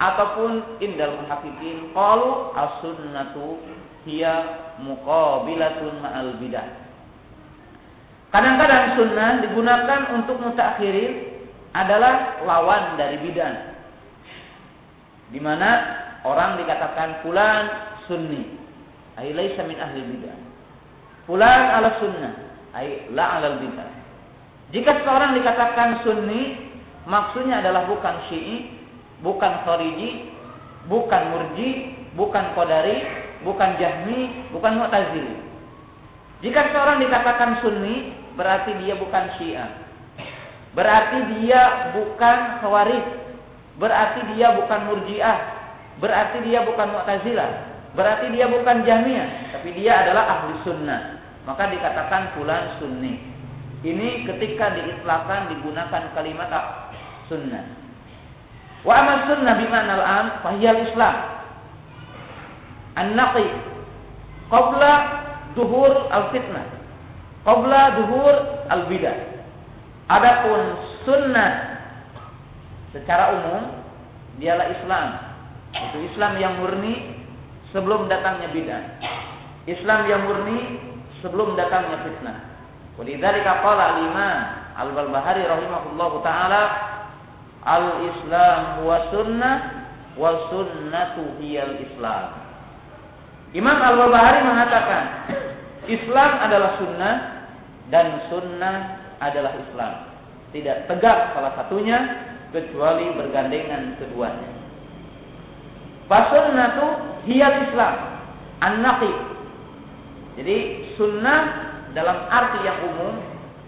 ataupun 0.00 0.80
indal 0.80 1.20
muhaqqiqin 1.20 1.92
qalu 1.92 2.30
as-sunnatu 2.56 3.60
hiya 4.08 4.34
muqabilatun 4.80 6.00
ma'al 6.00 6.40
bidah. 6.40 6.66
Kadang-kadang 8.32 8.96
sunnah 8.96 9.44
digunakan 9.44 10.00
untuk 10.16 10.40
mutaakhirin 10.40 11.42
adalah 11.76 12.40
lawan 12.48 12.96
dari 12.96 13.20
bidan. 13.20 13.76
Di 15.30 15.38
mana 15.38 15.68
orang 16.24 16.58
dikatakan 16.64 17.20
fulan 17.22 17.64
sunni, 18.08 18.56
ai 19.20 19.36
laisa 19.36 19.68
min 19.68 19.76
ahli 19.78 20.00
bidah. 20.16 20.36
Fulan 21.28 21.62
ala 21.76 22.00
sunnah, 22.00 22.32
ai 22.72 23.10
la 23.12 23.36
ala 23.36 23.60
bidah. 23.60 23.90
Jika 24.70 25.02
seorang 25.04 25.36
dikatakan 25.36 26.06
sunni, 26.06 26.72
maksudnya 27.04 27.60
adalah 27.60 27.90
bukan 27.90 28.30
syi'i, 28.30 28.79
bukan 29.20 29.52
khariji, 29.64 30.32
bukan 30.88 31.22
murji, 31.32 31.70
bukan 32.16 32.56
qadari, 32.56 32.98
bukan 33.44 33.70
jahmi, 33.76 34.50
bukan 34.52 34.72
mu'tazili. 34.80 35.36
Jika 36.40 36.72
seorang 36.72 37.04
dikatakan 37.04 37.60
sunni, 37.60 38.16
berarti 38.36 38.72
dia 38.80 38.96
bukan 38.96 39.24
syiah 39.36 39.90
Berarti 40.70 41.18
dia 41.38 41.92
bukan 41.98 42.62
khawarij. 42.62 43.06
Berarti 43.80 44.20
dia 44.34 44.54
bukan 44.54 44.80
murjiah. 44.86 45.38
Berarti 45.98 46.38
dia 46.46 46.62
bukan 46.62 46.88
mu'tazilah. 46.94 47.50
Berarti 47.98 48.30
dia 48.30 48.46
bukan 48.46 48.86
jahmiyah. 48.86 49.58
Tapi 49.58 49.74
dia 49.74 50.06
adalah 50.06 50.24
ahli 50.38 50.62
sunnah. 50.62 51.18
Maka 51.42 51.74
dikatakan 51.74 52.38
fulan 52.38 52.78
sunni. 52.78 53.18
Ini 53.80 54.28
ketika 54.28 54.76
diitlahkan 54.76 55.56
digunakan 55.56 56.02
kalimat 56.14 56.52
sunnah. 57.26 57.79
Wa 58.80 58.92
amal 58.96 59.18
sunnah 59.28 59.54
bimana 59.60 59.92
al-am 60.00 60.26
fahiyal 60.40 60.80
islam. 60.88 61.16
An-naqi 62.96 63.46
qabla 64.48 64.92
duhur 65.54 66.08
al-fitnah. 66.10 66.66
Qabla 67.44 67.80
duhur 68.00 68.34
al-bidah. 68.68 69.16
Adapun 70.10 70.60
sunnah 71.06 71.50
secara 72.90 73.38
umum 73.38 73.62
dialah 74.42 74.66
Islam. 74.74 75.06
Itu 75.70 75.98
Islam 76.10 76.32
yang 76.42 76.58
murni 76.58 77.22
sebelum 77.70 78.10
datangnya 78.10 78.50
bidah. 78.50 78.82
Islam 79.70 80.10
yang 80.10 80.26
murni 80.26 80.58
sebelum 81.22 81.54
datangnya 81.54 82.02
fitnah. 82.02 82.38
Walidzalika 82.98 83.64
qala 83.64 83.96
al-Imam 83.96 84.38
Al-Barbahari 84.76 85.46
rahimahullahu 85.46 86.20
taala 86.26 86.62
al-Islam 87.64 88.60
huwa 88.80 88.96
sunnah 89.12 89.56
wa 90.16 90.30
sunnatu 90.48 91.40
hiyal 91.40 91.76
Islam. 91.80 92.40
Imam 93.50 93.74
Al-Barbahari 93.74 94.46
mengatakan 94.46 95.02
Islam 95.90 96.30
adalah 96.44 96.70
sunnah 96.78 97.14
dan 97.90 98.06
sunnah 98.30 98.76
adalah 99.18 99.52
Islam. 99.58 99.92
Tidak 100.54 100.86
tegak 100.86 101.34
salah 101.34 101.52
satunya 101.58 101.98
kecuali 102.50 103.10
bergandengan 103.14 103.98
keduanya. 103.98 104.50
Fasunnatu 106.10 106.86
hiyal 107.26 107.70
Islam. 107.70 107.94
An-naqi. 108.60 109.12
Jadi 110.38 110.56
sunnah 110.94 111.70
dalam 111.94 112.28
arti 112.30 112.58
yang 112.62 112.78
umum 112.86 113.14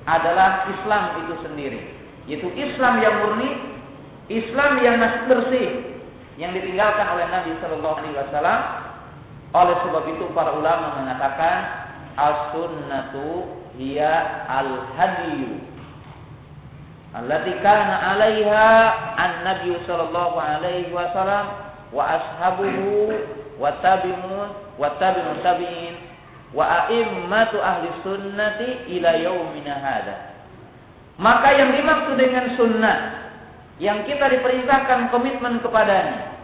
adalah 0.07 0.67
Islam 0.71 1.23
itu 1.27 1.35
sendiri. 1.47 1.81
Yaitu 2.27 2.49
Islam 2.55 3.03
yang 3.03 3.15
murni, 3.23 3.51
Islam 4.41 4.81
yang 4.81 4.97
masih 4.97 5.23
bersih, 5.29 5.69
yang 6.41 6.57
ditinggalkan 6.57 7.07
oleh 7.13 7.27
Nabi 7.29 7.53
Shallallahu 7.61 7.97
Alaihi 8.01 8.17
Wasallam. 8.17 8.61
Oleh 9.53 9.77
sebab 9.85 10.05
itu 10.09 10.25
para 10.33 10.57
ulama 10.57 10.97
mengatakan 10.97 11.57
as-sunnatu 12.17 13.61
hiya 13.77 14.49
al-hadiyu 14.49 15.61
allati 17.13 17.53
kana 17.61 18.17
'alaiha 18.17 18.69
an-nabiy 19.17 19.77
sallallahu 19.85 20.37
alaihi 20.41 20.89
wasallam 20.93 21.53
wa 21.93 22.01
ashabuhu 22.01 23.13
wa 23.61 23.69
tabi'un 23.85 24.49
wa 24.81 24.89
tabi'un 24.97 25.37
tabi'in 25.45 25.95
wa 26.57 26.65
a'immatu 26.85 27.61
ahli 27.61 27.93
sunnati 28.01 28.89
ila 28.97 29.11
yaumina 29.21 29.77
hada. 29.77 30.17
Maka 31.21 31.49
yang 31.53 31.77
dimaksud 31.77 32.17
dengan 32.17 32.57
sunnah 32.57 33.22
yang 33.83 34.07
kita 34.07 34.31
diperintahkan 34.31 35.11
komitmen 35.11 35.59
kepadanya, 35.59 36.39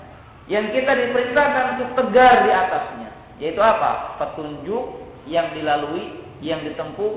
yang 0.51 0.75
kita 0.75 0.91
diperintahkan 0.91 1.79
untuk 1.79 1.89
tegar 1.95 2.43
di 2.43 2.51
atasnya, 2.51 3.11
yaitu 3.39 3.63
apa? 3.63 4.19
Petunjuk 4.19 5.07
yang 5.31 5.55
dilalui, 5.55 6.19
yang 6.43 6.67
ditempuh 6.67 7.13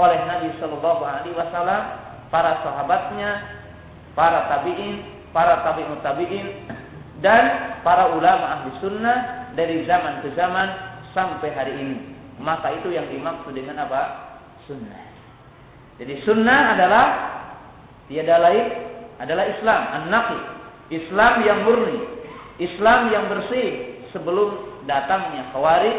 oleh 0.00 0.18
Nabi 0.24 0.56
Shallallahu 0.56 1.02
Alaihi 1.04 1.36
Wasallam, 1.36 1.82
para 2.32 2.64
sahabatnya, 2.64 3.30
para 4.16 4.48
tabiin, 4.48 5.04
para 5.36 5.60
tabiun 5.60 6.00
tabiin, 6.00 6.46
dan 7.20 7.76
para 7.84 8.16
ulama 8.16 8.60
ahli 8.60 8.80
sunnah 8.80 9.52
dari 9.52 9.84
zaman 9.84 10.24
ke 10.24 10.32
zaman 10.32 10.68
sampai 11.12 11.52
hari 11.52 11.76
ini. 11.76 11.98
Maka 12.40 12.80
itu 12.80 12.96
yang 12.96 13.12
dimaksud 13.12 13.52
dengan 13.52 13.84
apa? 13.84 14.02
Sunnah. 14.64 15.04
Jadi 16.00 16.24
sunnah 16.24 16.76
adalah 16.76 17.06
tiada 18.08 18.36
lain 18.40 18.85
adalah 19.20 19.44
Islam, 19.48 19.82
an-naqi. 20.02 20.38
Islam 20.86 21.34
yang 21.42 21.66
murni, 21.66 21.98
Islam 22.62 23.10
yang 23.10 23.26
bersih 23.26 23.98
sebelum 24.14 24.80
datangnya 24.86 25.50
khawarij, 25.50 25.96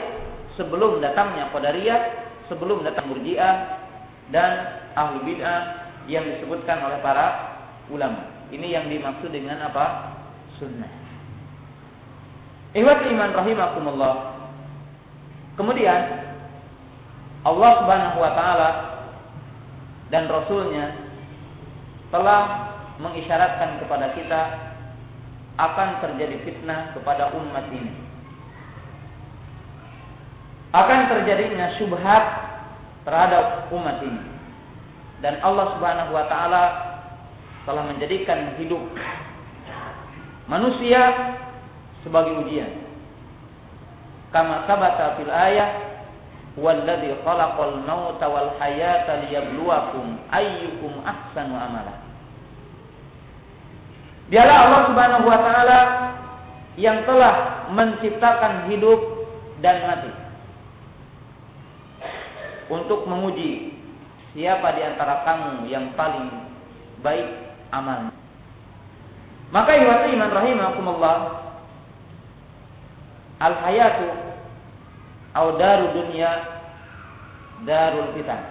sebelum 0.56 1.04
datangnya 1.04 1.52
qadariyah, 1.52 2.02
sebelum 2.48 2.82
datang 2.88 3.12
murji'ah 3.12 3.56
dan 4.32 4.52
ahli 4.96 5.28
bid'ah 5.28 5.62
yang 6.08 6.24
disebutkan 6.24 6.80
oleh 6.82 7.04
para 7.04 7.58
ulama. 7.92 8.48
Ini 8.48 8.80
yang 8.80 8.86
dimaksud 8.88 9.28
dengan 9.30 9.60
apa? 9.68 10.16
Sunnah. 10.56 10.90
Ihwat 12.74 13.04
iman 13.12 13.32
rahimakumullah. 13.36 14.16
Kemudian 15.60 16.02
Allah 17.44 17.72
Subhanahu 17.84 18.18
wa 18.24 18.32
taala 18.36 18.70
dan 20.08 20.32
rasulnya 20.32 20.96
telah 22.08 22.72
mengisyaratkan 22.98 23.82
kepada 23.82 24.14
kita 24.18 24.42
akan 25.58 25.90
terjadi 26.06 26.38
fitnah 26.46 26.94
kepada 26.94 27.34
umat 27.34 27.66
ini. 27.74 27.94
Akan 30.74 31.10
terjadinya 31.10 31.74
syubhat 31.82 32.24
terhadap 33.08 33.72
umat 33.74 33.98
ini. 34.06 34.22
Dan 35.26 35.42
Allah 35.42 35.74
Subhanahu 35.78 36.12
wa 36.14 36.26
taala 36.30 36.64
telah 37.66 37.84
menjadikan 37.90 38.54
hidup 38.62 38.80
manusia 40.46 41.34
sebagai 42.06 42.38
ujian. 42.46 42.70
Kama 44.30 44.70
sabata 44.70 45.18
fil 45.18 45.32
ayah 45.32 45.88
walladzi 46.54 47.18
khalaqal 47.26 47.82
mauta 47.84 48.28
wal 48.30 48.52
hayata 48.62 49.26
liyabluwakum 49.26 50.22
ayyukum 50.30 51.02
ahsanu 51.02 51.58
amala. 51.58 52.07
Dialah 54.28 54.58
Allah 54.68 54.82
Subhanahu 54.92 55.26
wa 55.28 55.40
taala 55.40 55.80
yang 56.76 57.08
telah 57.08 57.68
menciptakan 57.72 58.68
hidup 58.68 59.00
dan 59.64 59.88
mati. 59.88 60.12
Untuk 62.68 63.08
menguji 63.08 63.72
siapa 64.36 64.76
di 64.76 64.82
antara 64.84 65.24
kamu 65.24 65.72
yang 65.72 65.96
paling 65.96 66.28
baik 67.00 67.28
amal. 67.72 68.12
Maka 69.48 69.72
iwati 69.80 70.12
iman 70.12 70.32
rahimakumullah 70.36 71.18
al 73.40 73.56
hayatu 73.64 74.28
atau 75.38 75.54
darul 75.62 75.94
dunia 75.94 76.32
darul 77.62 78.10
fitan 78.18 78.42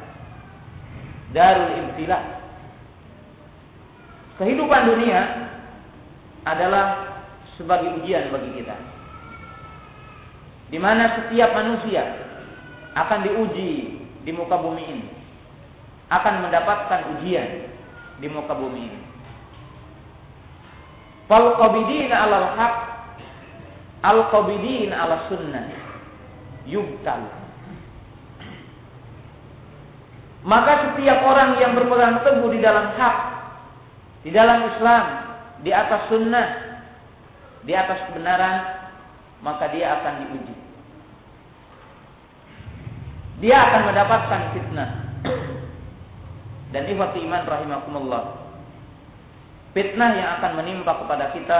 darul 1.34 1.74
ibtila 1.82 2.18
kehidupan 4.38 4.82
dunia 4.86 5.45
adalah 6.46 6.86
sebagai 7.58 8.00
ujian 8.00 8.30
bagi 8.30 8.50
kita. 8.62 8.76
Di 10.70 10.78
mana 10.78 11.20
setiap 11.22 11.50
manusia 11.52 12.02
akan 12.94 13.18
diuji 13.26 13.72
di 14.22 14.30
muka 14.30 14.56
bumi 14.62 14.84
ini. 14.86 15.08
Akan 16.06 16.46
mendapatkan 16.46 17.18
ujian 17.18 17.66
di 18.22 18.30
muka 18.30 18.54
bumi 18.54 18.80
ini. 18.86 19.00
Fal 21.26 21.58
qabidina 21.58 22.14
alal 22.14 22.54
haq 22.54 22.74
al-qabidin 24.06 24.94
ala 24.94 25.26
sunnah 25.26 25.66
yubtal. 26.68 27.26
Maka 30.46 30.72
setiap 30.90 31.26
orang 31.26 31.58
yang 31.58 31.74
berpegang 31.74 32.22
teguh 32.22 32.54
di 32.54 32.62
dalam 32.62 32.94
hak, 32.94 33.16
di 34.22 34.30
dalam 34.30 34.70
Islam, 34.70 35.25
di 35.64 35.70
atas 35.72 36.12
sunnah, 36.12 36.48
di 37.64 37.72
atas 37.72 38.10
kebenaran, 38.10 38.56
maka 39.40 39.68
dia 39.72 40.00
akan 40.00 40.14
diuji. 40.24 40.56
Dia 43.44 43.56
akan 43.68 43.82
mendapatkan 43.92 44.42
fitnah. 44.56 44.90
Dan 46.72 46.82
ikhwati 46.88 47.20
iman 47.24 47.44
rahimakumullah. 47.44 48.24
Fitnah 49.76 50.10
yang 50.16 50.28
akan 50.40 50.52
menimpa 50.56 51.04
kepada 51.04 51.36
kita 51.36 51.58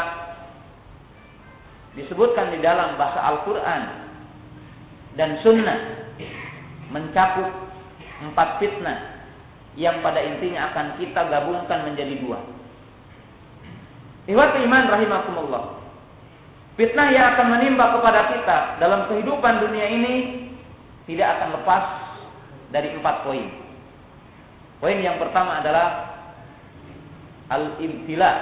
disebutkan 2.00 2.52
di 2.52 2.64
dalam 2.64 2.96
bahasa 2.96 3.20
Al-Quran 3.24 3.82
dan 5.16 5.40
Sunnah 5.40 5.78
mencakup 6.92 7.48
empat 8.24 8.48
fitnah 8.61 8.98
yang 9.76 10.00
pada 10.00 10.20
intinya 10.24 10.72
akan 10.72 10.96
kita 10.96 11.20
gabungkan 11.28 11.92
menjadi 11.92 12.16
dua. 12.24 12.40
Ikhwat 14.26 14.58
iman 14.58 14.84
rahimakumullah. 14.90 15.64
Fitnah 16.76 17.08
yang 17.14 17.34
akan 17.34 17.46
menimpa 17.56 17.94
kepada 17.96 18.20
kita 18.36 18.58
dalam 18.82 19.08
kehidupan 19.08 19.64
dunia 19.64 19.86
ini 19.86 20.14
tidak 21.08 21.38
akan 21.38 21.48
lepas 21.62 21.84
dari 22.74 22.92
empat 22.92 23.24
poin. 23.24 23.46
Poin 24.82 24.98
yang 25.00 25.16
pertama 25.16 25.64
adalah 25.64 25.88
al-ibtila 27.48 28.32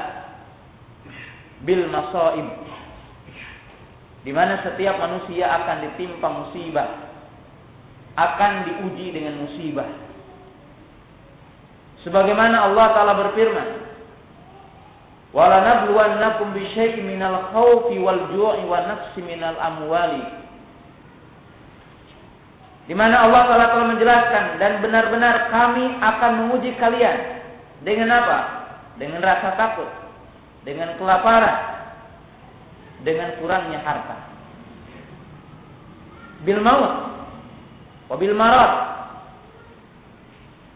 bil 1.63 1.87
masaib 1.93 2.49
di 4.25 4.33
mana 4.33 4.65
setiap 4.65 4.97
manusia 4.97 5.45
akan 5.45 5.77
ditimpa 5.85 6.29
musibah, 6.33 6.89
akan 8.17 8.53
diuji 8.67 9.13
dengan 9.13 9.37
musibah. 9.45 9.87
Sebagaimana 12.09 12.73
Allah 12.73 12.87
Taala 12.97 13.15
berfirman, 13.21 13.69
"Walanabluwannakum 15.35 16.55
bisyai'in 16.55 17.03
minal 17.03 17.51
khawfi 17.51 17.99
wal 17.99 18.31
ju'i 18.31 18.63
wa 18.71 18.79
nafsi 18.87 19.21
minal 19.21 19.59
amwali." 19.59 20.45
Di 22.85 22.93
mana 22.93 23.25
Allah 23.25 23.43
Taala 23.49 23.67
telah 23.73 23.89
menjelaskan 23.97 24.45
dan 24.61 24.73
benar-benar 24.85 25.49
kami 25.49 25.85
akan 26.05 26.31
menguji 26.45 26.77
kalian 26.77 27.41
dengan 27.81 28.13
apa? 28.13 28.39
Dengan 29.01 29.25
rasa 29.25 29.57
takut, 29.57 29.89
dengan 30.69 30.93
kelaparan, 31.01 31.57
dengan 33.01 33.41
kurangnya 33.41 33.81
harta. 33.81 34.17
Bil 36.45 36.61
maut 36.61 36.93
wa 38.13 38.17
bil 38.21 38.37
marad. 38.37 38.73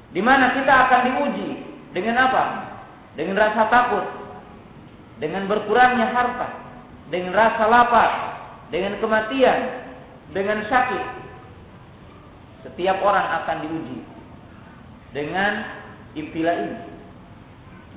Di 0.09 0.25
mana 0.25 0.57
kita 0.57 0.73
akan 0.89 1.01
diuji 1.13 1.49
dengan 1.93 2.17
apa? 2.25 2.45
Dengan 3.21 3.37
rasa 3.37 3.69
takut, 3.69 4.05
dengan 5.19 5.51
berkurangnya 5.51 6.15
harta, 6.15 6.49
dengan 7.11 7.35
rasa 7.35 7.65
lapar, 7.67 8.11
dengan 8.71 8.99
kematian, 9.03 9.61
dengan 10.31 10.63
sakit. 10.67 11.05
Setiap 12.67 12.99
orang 13.03 13.27
akan 13.43 13.57
diuji 13.67 13.99
dengan 15.15 15.53
ibtila 16.15 16.53
ini. 16.55 16.79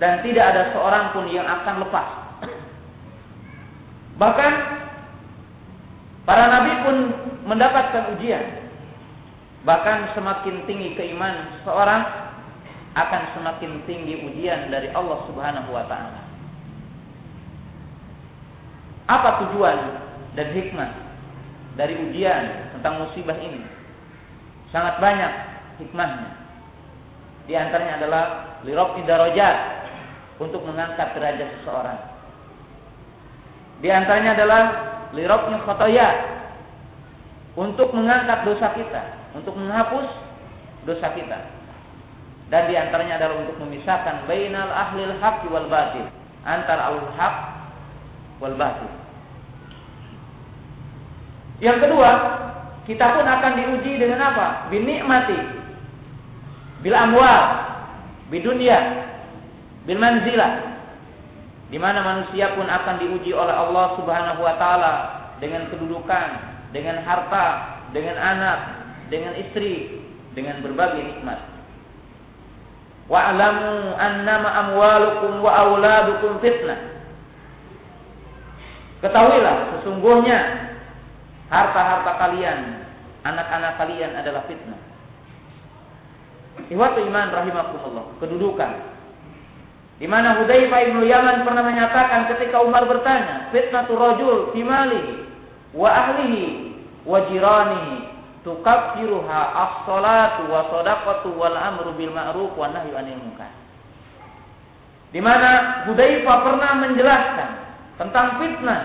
Dan 0.01 0.25
tidak 0.25 0.45
ada 0.53 0.63
seorang 0.73 1.13
pun 1.13 1.29
yang 1.29 1.45
akan 1.45 1.85
lepas 1.85 2.07
Bahkan 4.21 4.53
para 6.25 6.45
nabi 6.49 6.73
pun 6.85 6.95
mendapatkan 7.45 8.17
ujian. 8.17 8.45
Bahkan 9.61 10.17
semakin 10.17 10.65
tinggi 10.65 10.97
keimanan 10.97 11.61
seorang 11.61 12.01
akan 12.97 13.21
semakin 13.37 13.85
tinggi 13.85 14.25
ujian 14.25 14.73
dari 14.73 14.89
Allah 14.91 15.21
Subhanahu 15.29 15.69
wa 15.69 15.85
taala. 15.85 16.30
Apa 19.11 19.43
tujuan 19.43 19.77
dan 20.39 20.47
hikmah 20.55 20.91
dari 21.75 21.99
ujian 21.99 22.71
tentang 22.79 23.03
musibah 23.03 23.35
ini? 23.35 23.59
Sangat 24.71 25.03
banyak 25.03 25.33
hikmahnya. 25.83 26.31
Di 27.43 27.59
antaranya 27.59 27.99
adalah 27.99 28.23
lirab 28.63 28.95
darajat 29.03 29.55
untuk 30.39 30.63
mengangkat 30.63 31.13
derajat 31.17 31.49
seseorang 31.59 31.99
Di 33.81 33.89
antaranya 33.89 34.37
adalah 34.37 34.63
liroknya 35.11 35.59
khotoya 35.65 36.09
untuk 37.57 37.91
mengangkat 37.91 38.47
dosa 38.47 38.71
kita, 38.77 39.01
untuk 39.35 39.57
menghapus 39.57 40.07
dosa 40.85 41.11
kita. 41.17 41.39
Dan 42.53 42.69
di 42.69 42.75
antaranya 42.77 43.17
adalah 43.19 43.41
untuk 43.41 43.57
memisahkan 43.59 44.29
bainal 44.29 44.69
ahlil 44.69 45.17
haq 45.19 45.43
wal 45.49 45.67
batil, 45.67 46.05
antara 46.45 46.93
al 46.93 47.09
haq 47.17 47.35
wal 48.37 48.55
batil. 48.55 49.00
Yang 51.61 51.77
kedua, 51.87 52.09
kita 52.89 53.05
pun 53.13 53.25
akan 53.25 53.53
diuji 53.53 54.01
dengan 54.01 54.19
apa? 54.33 54.67
Binikmati. 54.73 55.39
Bil 56.81 56.97
amwal, 56.97 57.41
bidunya, 58.33 59.05
bil 59.85 60.01
manzilah, 60.01 60.81
di 61.69 61.77
mana 61.77 62.01
manusia 62.01 62.57
pun 62.57 62.65
akan 62.65 62.95
diuji 62.97 63.29
oleh 63.37 63.53
Allah 63.53 63.93
Subhanahu 64.01 64.41
wa 64.41 64.57
taala 64.57 64.93
dengan 65.37 65.69
kedudukan, 65.69 66.27
dengan 66.73 67.05
harta, 67.05 67.47
dengan 67.93 68.17
anak, 68.17 68.59
dengan 69.13 69.37
istri, 69.37 70.01
dengan 70.33 70.65
berbagai 70.65 71.05
nikmat. 71.05 71.37
Wa'lamu 73.05 73.93
annama 73.99 74.49
amwalukum 74.65 75.43
wa 75.45 75.51
auladukum 75.51 76.41
fitnah. 76.41 76.79
Ketahuilah 79.05 79.77
sesungguhnya 79.77 80.39
harta-harta 81.51 82.11
kalian, 82.15 82.87
anak-anak 83.27 83.75
kalian 83.75 84.15
adalah 84.15 84.47
fitnah. 84.47 84.79
Ihwatu 86.71 87.03
iman 87.03 87.27
rahimakumullah, 87.35 88.15
kedudukan, 88.23 88.71
di 90.01 90.09
mana 90.09 90.41
Hudzaifah 90.41 90.81
bin 90.89 91.05
Yaman 91.05 91.45
pernah 91.45 91.61
menyatakan 91.61 92.25
ketika 92.33 92.63
Umar 92.63 92.89
bertanya, 92.89 93.53
fitnatu 93.53 93.93
rajul 93.93 94.49
fi 94.55 94.65
malihi 94.65 95.29
wa 95.77 95.85
ahlihi 95.91 96.73
wa 97.05 97.21
jiranihi 97.29 98.09
tukaffiruha 98.41 99.39
as-salatu 99.53 100.49
wa 100.49 100.73
sadaqatu 100.73 101.29
wal 101.37 101.53
amru 101.53 101.93
bil 101.93 102.09
ma'ruf 102.09 102.49
wa 102.57 102.73
nahyu 102.73 102.97
'anil 102.97 103.21
munkar. 103.21 103.53
Di 105.13 105.21
mana 105.21 105.83
Hudzaifah 105.85 106.37
pernah 106.49 106.71
menjelaskan 106.81 107.49
tentang 108.01 108.41
fitnah 108.41 108.81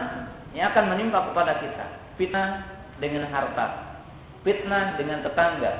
yang 0.53 0.69
akan 0.75 0.85
menimpa 0.93 1.33
kepada 1.33 1.65
kita. 1.65 2.06
Fitnah 2.17 2.65
dengan 2.97 3.29
harta, 3.29 4.01
fitnah 4.41 4.97
dengan 4.97 5.21
tetangga, 5.21 5.73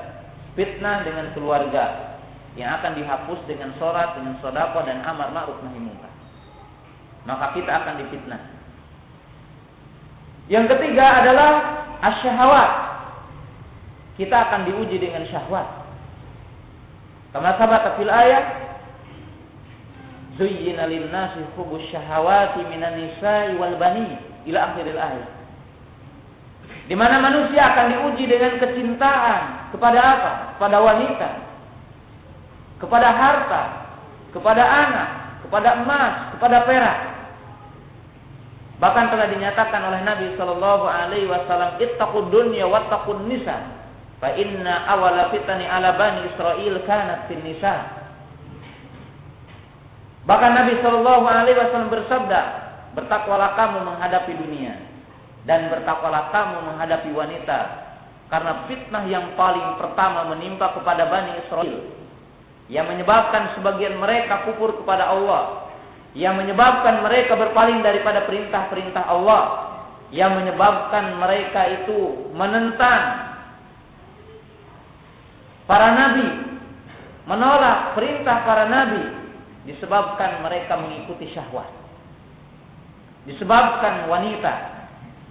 fitnah 0.53 1.01
dengan 1.05 1.33
keluarga, 1.33 2.17
yang 2.57 2.81
akan 2.81 2.97
dihapus 2.97 3.41
dengan 3.45 3.73
sholat, 3.77 4.17
dengan 4.17 4.41
sodako 4.41 4.81
dan 4.89 5.05
amar 5.05 5.29
ma'ruf 5.33 5.61
nahi 5.61 5.77
munkar. 5.77 6.13
Maka 7.29 7.53
kita 7.53 7.69
akan 7.69 7.95
difitnah. 8.01 8.43
Yang 10.49 10.73
ketiga 10.73 11.05
adalah 11.21 11.53
asyahawat. 12.01 12.71
Kita 14.17 14.37
akan 14.49 14.61
diuji 14.73 14.97
dengan 14.97 15.29
syahwat. 15.29 15.69
Kama 17.37 17.53
sabat 17.61 18.01
fil 18.01 18.09
ayat 18.09 18.65
Zuyyina 20.41 20.89
lin-nasi 20.89 21.45
hubus 21.57 21.85
syahawati 21.93 22.65
minan 22.73 22.97
nisa'i 22.97 23.61
wal 23.61 23.77
bani 23.77 24.17
ila 24.49 24.73
akhiril 24.73 24.97
ayat. 24.97 25.36
Di 26.87 26.95
mana 26.95 27.19
manusia 27.19 27.67
akan 27.67 27.87
diuji 27.91 28.31
dengan 28.31 28.63
kecintaan 28.63 29.75
kepada 29.75 29.99
apa? 29.99 30.33
Kepada 30.55 30.79
wanita, 30.79 31.29
kepada 32.79 33.09
harta, 33.11 33.63
kepada 34.31 34.63
anak, 34.63 35.09
kepada 35.43 35.69
emas, 35.83 36.15
kepada 36.39 36.63
perak. 36.63 36.99
Bahkan 38.79 39.05
telah 39.11 39.27
dinyatakan 39.35 39.83
oleh 39.83 40.01
Nabi 40.07 40.27
Shallallahu 40.39 40.87
Alaihi 40.87 41.27
Wasallam, 41.27 41.81
"Ittaqud 41.83 42.31
dunya 42.31 42.71
wattaqun 42.71 43.27
nisa." 43.27 43.83
Fa 44.23 44.33
inna 44.39 44.87
awala 44.87 45.29
fitani 45.35 45.67
ala 45.67 45.93
bani 45.99 46.31
Israel 46.33 46.75
kanat 46.87 47.27
fin 47.27 47.43
nisa. 47.43 47.75
Bahkan 50.23 50.53
Nabi 50.55 50.79
Shallallahu 50.79 51.25
Alaihi 51.27 51.59
Wasallam 51.59 51.91
bersabda, 51.91 52.41
bertakwalah 52.95 53.59
kamu 53.59 53.79
menghadapi 53.91 54.33
dunia 54.39 54.96
dan 55.47 55.71
bertakwalah 55.71 56.35
kamu 56.35 56.57
menghadapi 56.75 57.11
wanita, 57.15 57.59
karena 58.27 58.67
fitnah 58.67 59.07
yang 59.07 59.39
paling 59.39 59.79
pertama 59.79 60.27
menimpa 60.35 60.75
kepada 60.75 61.07
bani 61.07 61.47
Israel. 61.47 61.81
Yang 62.67 62.87
menyebabkan 62.91 63.55
sebagian 63.55 63.95
mereka 64.03 64.43
kufur 64.43 64.75
kepada 64.83 65.07
Allah, 65.07 65.71
yang 66.19 66.35
menyebabkan 66.35 66.99
mereka 67.07 67.39
berpaling 67.39 67.79
daripada 67.79 68.27
perintah-perintah 68.27 69.07
Allah, 69.07 69.45
yang 70.11 70.35
menyebabkan 70.35 71.15
mereka 71.15 71.63
itu 71.83 72.31
menentang 72.35 73.03
para 75.71 75.95
nabi, 75.95 76.27
menolak 77.31 77.95
perintah 77.95 78.43
para 78.43 78.67
nabi. 78.67 79.15
Disebabkan 79.67 80.47
mereka 80.47 80.79
mengikuti 80.79 81.27
syahwat. 81.35 81.67
Disebabkan 83.27 84.07
wanita, 84.07 84.76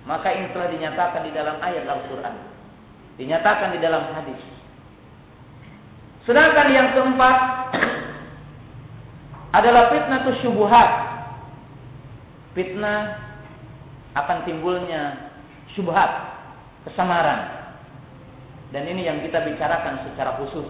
maka 0.06 0.30
ini 0.34 0.54
telah 0.54 0.70
dinyatakan 0.70 1.26
di 1.26 1.32
dalam 1.34 1.58
ayat 1.62 1.86
Al-Qur'an. 1.90 2.36
Dinyatakan 3.16 3.74
di 3.74 3.80
dalam 3.80 4.12
hadis 4.12 4.42
Sedangkan 6.26 6.68
yang 6.74 6.90
keempat 6.98 7.38
adalah 9.62 9.94
fitnah 9.94 10.26
syubuhat. 10.42 10.90
Fitnah 12.58 13.00
akan 14.18 14.38
timbulnya 14.50 15.32
syubhat, 15.78 16.12
kesamaran. 16.90 17.70
Dan 18.74 18.90
ini 18.90 19.06
yang 19.06 19.22
kita 19.22 19.46
bicarakan 19.46 20.02
secara 20.10 20.42
khusus 20.42 20.66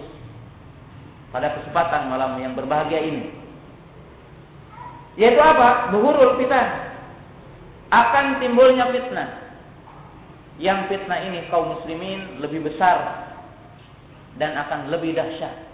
pada 1.31 1.55
kesempatan 1.55 2.11
malam 2.11 2.35
yang 2.43 2.51
berbahagia 2.51 2.99
ini. 2.99 3.31
Yaitu 5.15 5.39
apa? 5.39 5.95
Buhurul 5.95 6.35
fitnah. 6.35 6.84
Akan 7.93 8.41
timbulnya 8.41 8.89
fitnah. 8.89 9.29
Yang 10.57 10.79
fitnah 10.87 11.19
ini 11.27 11.51
kaum 11.51 11.75
muslimin 11.75 12.39
lebih 12.39 12.63
besar 12.63 13.27
dan 14.39 14.55
akan 14.55 14.87
lebih 14.91 15.15
dahsyat 15.15 15.65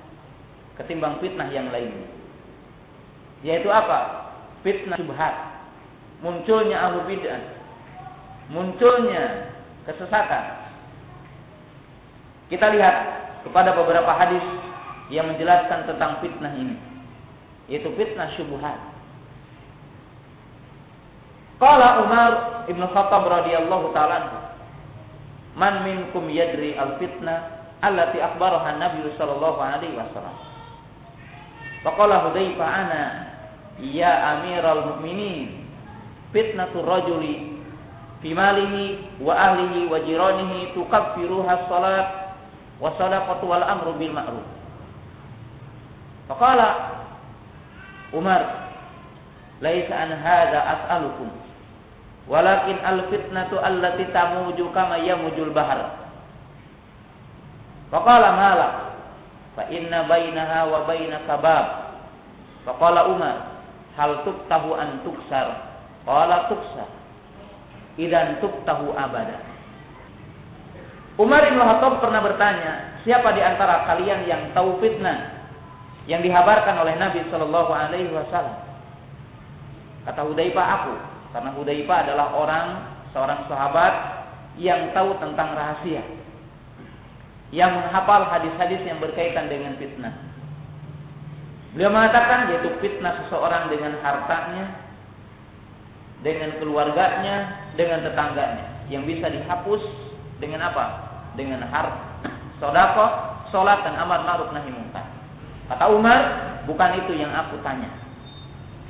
ketimbang 0.82 1.21
fitnah 1.21 1.50
yang 1.54 1.69
lainnya. 1.69 2.10
Yaitu 3.45 3.69
apa? 3.69 4.30
Fitnah 4.65 4.97
subhat. 4.97 5.36
Munculnya 6.21 6.78
ahlu 6.78 7.06
bid'ah. 7.10 7.41
Munculnya 8.54 9.54
kesesatan. 9.86 10.74
Kita 12.50 12.69
lihat 12.74 12.95
kepada 13.47 13.74
beberapa 13.74 14.12
hadis 14.13 14.43
yang 15.10 15.30
menjelaskan 15.30 15.89
tentang 15.89 16.21
fitnah 16.21 16.54
ini. 16.54 16.78
Yaitu 17.69 17.89
fitnah 17.97 18.30
syubhat. 18.38 18.78
Qala 21.62 22.02
Umar 22.02 22.32
Ibn 22.65 22.82
Khattab 22.89 23.24
radhiyallahu 23.30 23.93
taala 23.93 24.50
Man 25.54 25.86
minkum 25.86 26.26
yadri 26.34 26.74
al-fitnah 26.74 27.62
allati 27.86 28.17
akhbaraha 28.17 28.82
Nabi 28.82 29.06
sallallahu 29.13 29.62
alaihi 29.62 29.93
wasallam. 29.93 30.38
Faqala 31.86 32.30
Hudzaifah 32.30 32.65
ana 32.65 33.04
ya 33.78 34.38
Amiral 34.38 34.89
Mukminin 34.95 35.69
fitnatu 36.34 36.82
rajuli 36.82 37.62
fi 38.26 38.34
malihi 38.34 39.21
wa 39.21 39.34
ahlihi 39.34 39.86
wa 39.86 39.97
jiranihi 40.02 40.74
tukaffiruha 40.74 41.69
salat 41.69 42.08
wa 42.82 42.89
sadaqatu 42.97 43.45
wal 43.45 43.62
amru 43.62 43.97
bil 44.02 44.13
ma'ruf. 44.13 44.47
Faqala 46.26 46.69
Umar 48.17 48.71
laisa 49.62 49.93
an 49.93 50.10
hadza 50.15 50.60
as'alukum 50.80 51.40
walakin 52.29 52.77
al 52.81 53.10
fitnatu 53.10 53.57
allati 53.57 54.10
tamuju 54.13 54.69
kama 54.73 55.01
yamujul 55.01 55.53
bahar 55.53 56.01
Faqala 57.91 58.29
malak 58.39 58.73
fa 59.51 59.67
inna 59.67 60.07
bainaha 60.07 60.63
wa 60.71 60.88
bainaka 60.88 61.36
bab. 61.43 61.65
Faqala 62.63 63.12
Umar 63.12 63.51
hal 63.99 64.23
tuktahu 64.23 64.79
an 64.79 65.03
tuksar. 65.03 65.75
Qala 66.07 66.47
tuksar. 66.47 66.88
Idan 67.99 68.39
tuktahu 68.39 68.95
abada. 68.95 69.43
Umar 71.19 71.43
bin 71.43 71.60
Khattab 71.60 71.99
pernah 71.99 72.23
bertanya, 72.23 73.03
siapa 73.03 73.36
di 73.36 73.43
antara 73.43 73.84
kalian 73.84 74.23
yang 74.25 74.41
tahu 74.55 74.79
fitnah 74.79 75.43
yang 76.07 76.23
dihabarkan 76.23 76.81
oleh 76.81 76.95
Nabi 76.95 77.27
Shallallahu 77.27 77.69
Alaihi 77.75 78.10
Wasallam? 78.15 78.57
Kata 80.07 80.23
Hudayfa 80.23 80.63
aku, 80.63 80.93
karena 81.32 81.52
Hudayfa 81.56 81.96
adalah 82.08 82.28
orang 82.36 82.67
seorang 83.15 83.48
sahabat 83.48 83.94
yang 84.60 84.91
tahu 84.91 85.15
tentang 85.20 85.56
rahasia 85.56 86.04
yang 87.52 87.72
menghafal 87.76 88.32
hadis-hadis 88.32 88.80
yang 88.88 89.00
berkaitan 89.04 89.52
dengan 89.52 89.76
fitnah. 89.76 90.15
Beliau 91.76 91.91
mengatakan 91.91 92.52
yaitu 92.52 92.72
fitnah 92.80 93.24
seseorang 93.24 93.67
dengan 93.72 94.00
hartanya, 94.00 94.65
dengan 96.24 96.56
keluarganya, 96.60 97.67
dengan 97.76 98.04
tetangganya. 98.08 98.88
Yang 98.88 99.04
bisa 99.15 99.28
dihapus 99.32 99.84
dengan 100.39 100.67
apa? 100.67 100.86
Dengan 101.36 101.63
harta, 101.63 102.28
sodako, 102.60 103.08
sholat 103.52 103.84
dan 103.88 104.00
amar 104.00 104.24
ma'ruf 104.28 104.52
nahi 104.52 104.72
munkar. 104.72 105.08
Kata 105.72 105.91
Umar, 105.91 106.22
bukan 106.67 107.04
itu 107.04 107.15
yang 107.20 107.32
aku 107.32 107.60
tanya. 107.63 107.88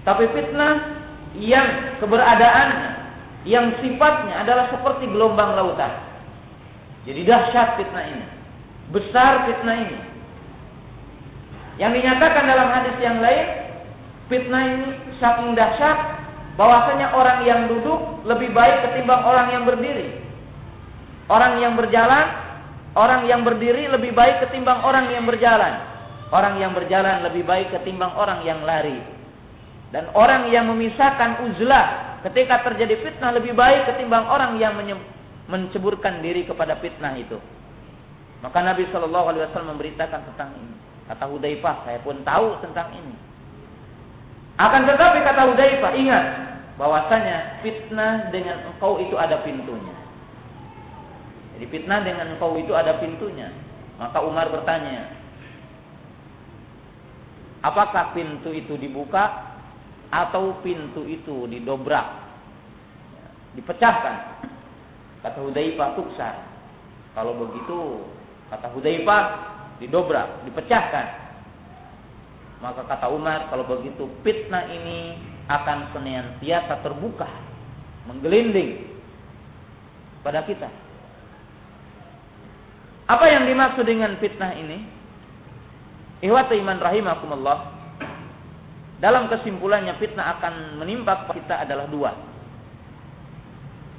Tapi 0.01 0.25
fitnah 0.33 1.00
yang 1.39 1.97
keberadaannya, 2.03 2.91
yang 3.47 3.71
sifatnya 3.79 4.43
adalah 4.43 4.67
seperti 4.73 5.07
gelombang 5.07 5.55
lautan. 5.55 5.91
Jadi 7.07 7.21
dahsyat 7.25 7.79
fitnah 7.79 8.05
ini. 8.05 8.25
Besar 8.91 9.47
fitnah 9.47 9.77
ini. 9.79 9.99
Yang 11.79 11.91
dinyatakan 11.97 12.43
dalam 12.45 12.67
hadis 12.69 12.95
yang 12.99 13.17
lain, 13.23 13.47
fitnah 14.27 14.63
ini 14.75 14.89
saking 15.17 15.55
dahsyat 15.55 15.97
bahwasanya 16.59 17.15
orang 17.15 17.47
yang 17.47 17.71
duduk 17.71 18.27
lebih 18.27 18.51
baik 18.51 18.91
ketimbang 18.91 19.23
orang 19.23 19.47
yang 19.55 19.63
berdiri. 19.63 20.19
Orang 21.31 21.63
yang 21.63 21.79
berjalan, 21.79 22.27
orang 22.93 23.23
yang 23.25 23.41
berdiri 23.47 23.87
lebih 23.87 24.11
baik 24.11 24.43
ketimbang 24.45 24.83
orang 24.83 25.07
yang 25.15 25.23
berjalan. 25.23 25.79
Orang 26.31 26.59
yang 26.59 26.75
berjalan 26.75 27.23
lebih 27.27 27.43
baik 27.47 27.71
ketimbang 27.71 28.11
orang 28.19 28.43
yang 28.43 28.63
lari. 28.67 29.20
Dan 29.91 30.07
orang 30.15 30.47
yang 30.47 30.71
memisahkan 30.71 31.43
uzlah 31.51 32.19
ketika 32.23 32.63
terjadi 32.63 32.95
fitnah 33.03 33.35
lebih 33.35 33.51
baik 33.51 33.91
ketimbang 33.91 34.23
orang 34.23 34.55
yang 34.55 34.71
menceburkan 35.51 36.23
diri 36.23 36.47
kepada 36.47 36.79
fitnah 36.79 37.11
itu. 37.19 37.35
Maka 38.39 38.63
Nabi 38.63 38.87
Shallallahu 38.89 39.27
Alaihi 39.27 39.43
Wasallam 39.51 39.75
memberitakan 39.75 40.21
tentang 40.31 40.55
ini. 40.55 40.75
Kata 41.11 41.27
Hudzaifah, 41.27 41.75
saya 41.83 41.99
pun 42.01 42.23
tahu 42.23 42.63
tentang 42.63 42.87
ini. 42.95 43.15
Akan 44.55 44.87
tetapi 44.87 45.19
kata 45.27 45.41
Hudzaifah, 45.51 45.91
ingat 45.99 46.25
bahwasanya 46.79 47.59
fitnah 47.59 48.31
dengan 48.31 48.71
engkau 48.71 48.95
itu 49.03 49.19
ada 49.19 49.43
pintunya. 49.43 49.93
Jadi 51.59 51.65
fitnah 51.67 51.99
dengan 52.01 52.31
engkau 52.31 52.55
itu 52.55 52.71
ada 52.71 52.95
pintunya. 53.03 53.51
Maka 53.99 54.23
Umar 54.23 54.49
bertanya, 54.49 55.13
apakah 57.61 58.15
pintu 58.17 58.49
itu 58.55 58.73
dibuka 58.79 59.50
atau 60.11 60.59
pintu 60.59 61.07
itu 61.07 61.47
didobrak, 61.47 62.07
dipecahkan. 63.55 64.43
Kata 65.23 65.39
Hudzaifah 65.39 65.89
tuksar. 65.95 66.35
Kalau 67.15 67.39
begitu, 67.39 68.03
kata 68.51 68.67
Hudzaifah 68.75 69.23
didobrak, 69.79 70.43
dipecahkan. 70.45 71.07
Maka 72.61 72.85
kata 72.85 73.09
Umar, 73.09 73.49
kalau 73.49 73.65
begitu 73.65 74.05
fitnah 74.21 74.69
ini 74.69 75.17
akan 75.49 75.95
senantiasa 75.95 76.83
terbuka, 76.85 77.25
menggelinding 78.05 78.85
pada 80.21 80.45
kita. 80.45 80.69
Apa 83.09 83.25
yang 83.27 83.49
dimaksud 83.49 83.83
dengan 83.83 84.15
fitnah 84.21 84.55
ini? 84.55 84.79
Ihwat 86.21 86.53
iman 86.53 86.77
rahimakumullah. 86.79 87.70
Dalam 89.01 89.25
kesimpulannya 89.33 89.97
fitnah 89.97 90.37
akan 90.37 90.77
menimpa 90.77 91.25
kita 91.33 91.65
adalah 91.65 91.89
dua. 91.89 92.13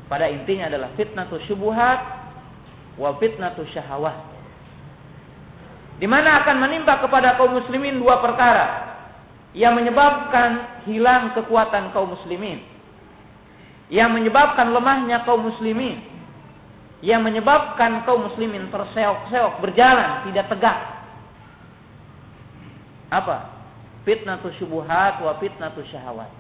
Pada 0.07 0.31
intinya 0.31 0.71
adalah 0.71 0.95
fitnah 0.95 1.27
tu 1.27 1.43
syubuhat 1.51 1.99
wa 2.95 3.11
fitnah 3.19 3.51
tu 3.59 3.67
syahwat. 3.75 4.31
Di 5.99 6.07
mana 6.07 6.47
akan 6.47 6.57
menimpa 6.63 7.03
kepada 7.03 7.35
kaum 7.35 7.51
muslimin 7.51 7.99
dua 7.99 8.23
perkara 8.23 8.95
yang 9.53 9.75
menyebabkan 9.75 10.83
hilang 10.87 11.35
kekuatan 11.35 11.91
kaum 11.91 12.15
muslimin. 12.15 12.63
Yang 13.93 14.11
menyebabkan 14.23 14.73
lemahnya 14.73 15.27
kaum 15.29 15.45
muslimin. 15.45 15.99
Yang 17.03 17.21
menyebabkan 17.27 18.07
kaum 18.07 18.31
muslimin 18.31 18.71
terseok-seok, 18.71 19.59
berjalan, 19.59 20.31
tidak 20.31 20.47
tegak. 20.47 20.79
Apa? 23.13 23.52
Fitnatu 24.03 24.51
syubuhat 24.59 25.23
wa 25.23 25.39
fitnatu 25.39 25.83
syahwat. 25.91 26.31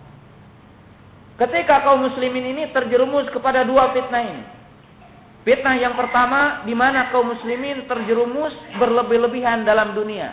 Ketika 1.40 1.82
kaum 1.82 2.04
muslimin 2.06 2.54
ini 2.54 2.70
terjerumus 2.70 3.26
kepada 3.32 3.64
dua 3.64 3.90
fitnah 3.96 4.22
ini. 4.22 4.44
Fitnah 5.42 5.74
yang 5.74 5.98
pertama 5.98 6.62
di 6.62 6.74
mana 6.76 7.10
kaum 7.10 7.34
muslimin 7.34 7.88
terjerumus 7.90 8.54
berlebih-lebihan 8.78 9.66
dalam 9.66 9.96
dunia. 9.96 10.30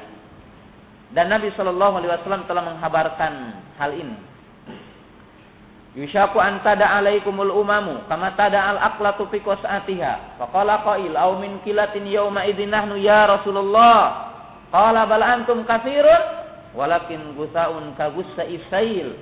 Dan 1.10 1.34
Nabi 1.34 1.50
Shallallahu 1.58 1.98
alaihi 1.98 2.12
wasallam 2.14 2.46
telah 2.46 2.64
menghabarkan 2.70 3.34
hal 3.82 3.92
ini. 3.98 4.18
Yushaku 5.98 6.38
an 6.38 6.62
tada 6.62 6.86
alaikumul 7.02 7.50
umamu 7.50 8.06
kama 8.06 8.38
tada 8.38 8.62
al 8.62 8.78
aqlatu 8.94 9.26
fi 9.34 9.42
qasatiha. 9.42 10.38
Faqala 10.38 10.86
qail 10.86 11.18
aw 11.18 11.34
min 11.42 11.58
kilatin 11.66 12.06
yawma 12.06 12.46
idzin 12.46 12.70
nahnu 12.70 13.02
ya 13.02 13.26
Rasulullah. 13.26 14.30
Qala 14.70 15.10
bal 15.10 15.26
antum 15.26 15.66
katsirun 15.66 16.39
walakin 16.78 17.34
gusaun 17.34 17.94
ka 17.98 18.14
gusa 18.14 18.46
isail 18.46 19.18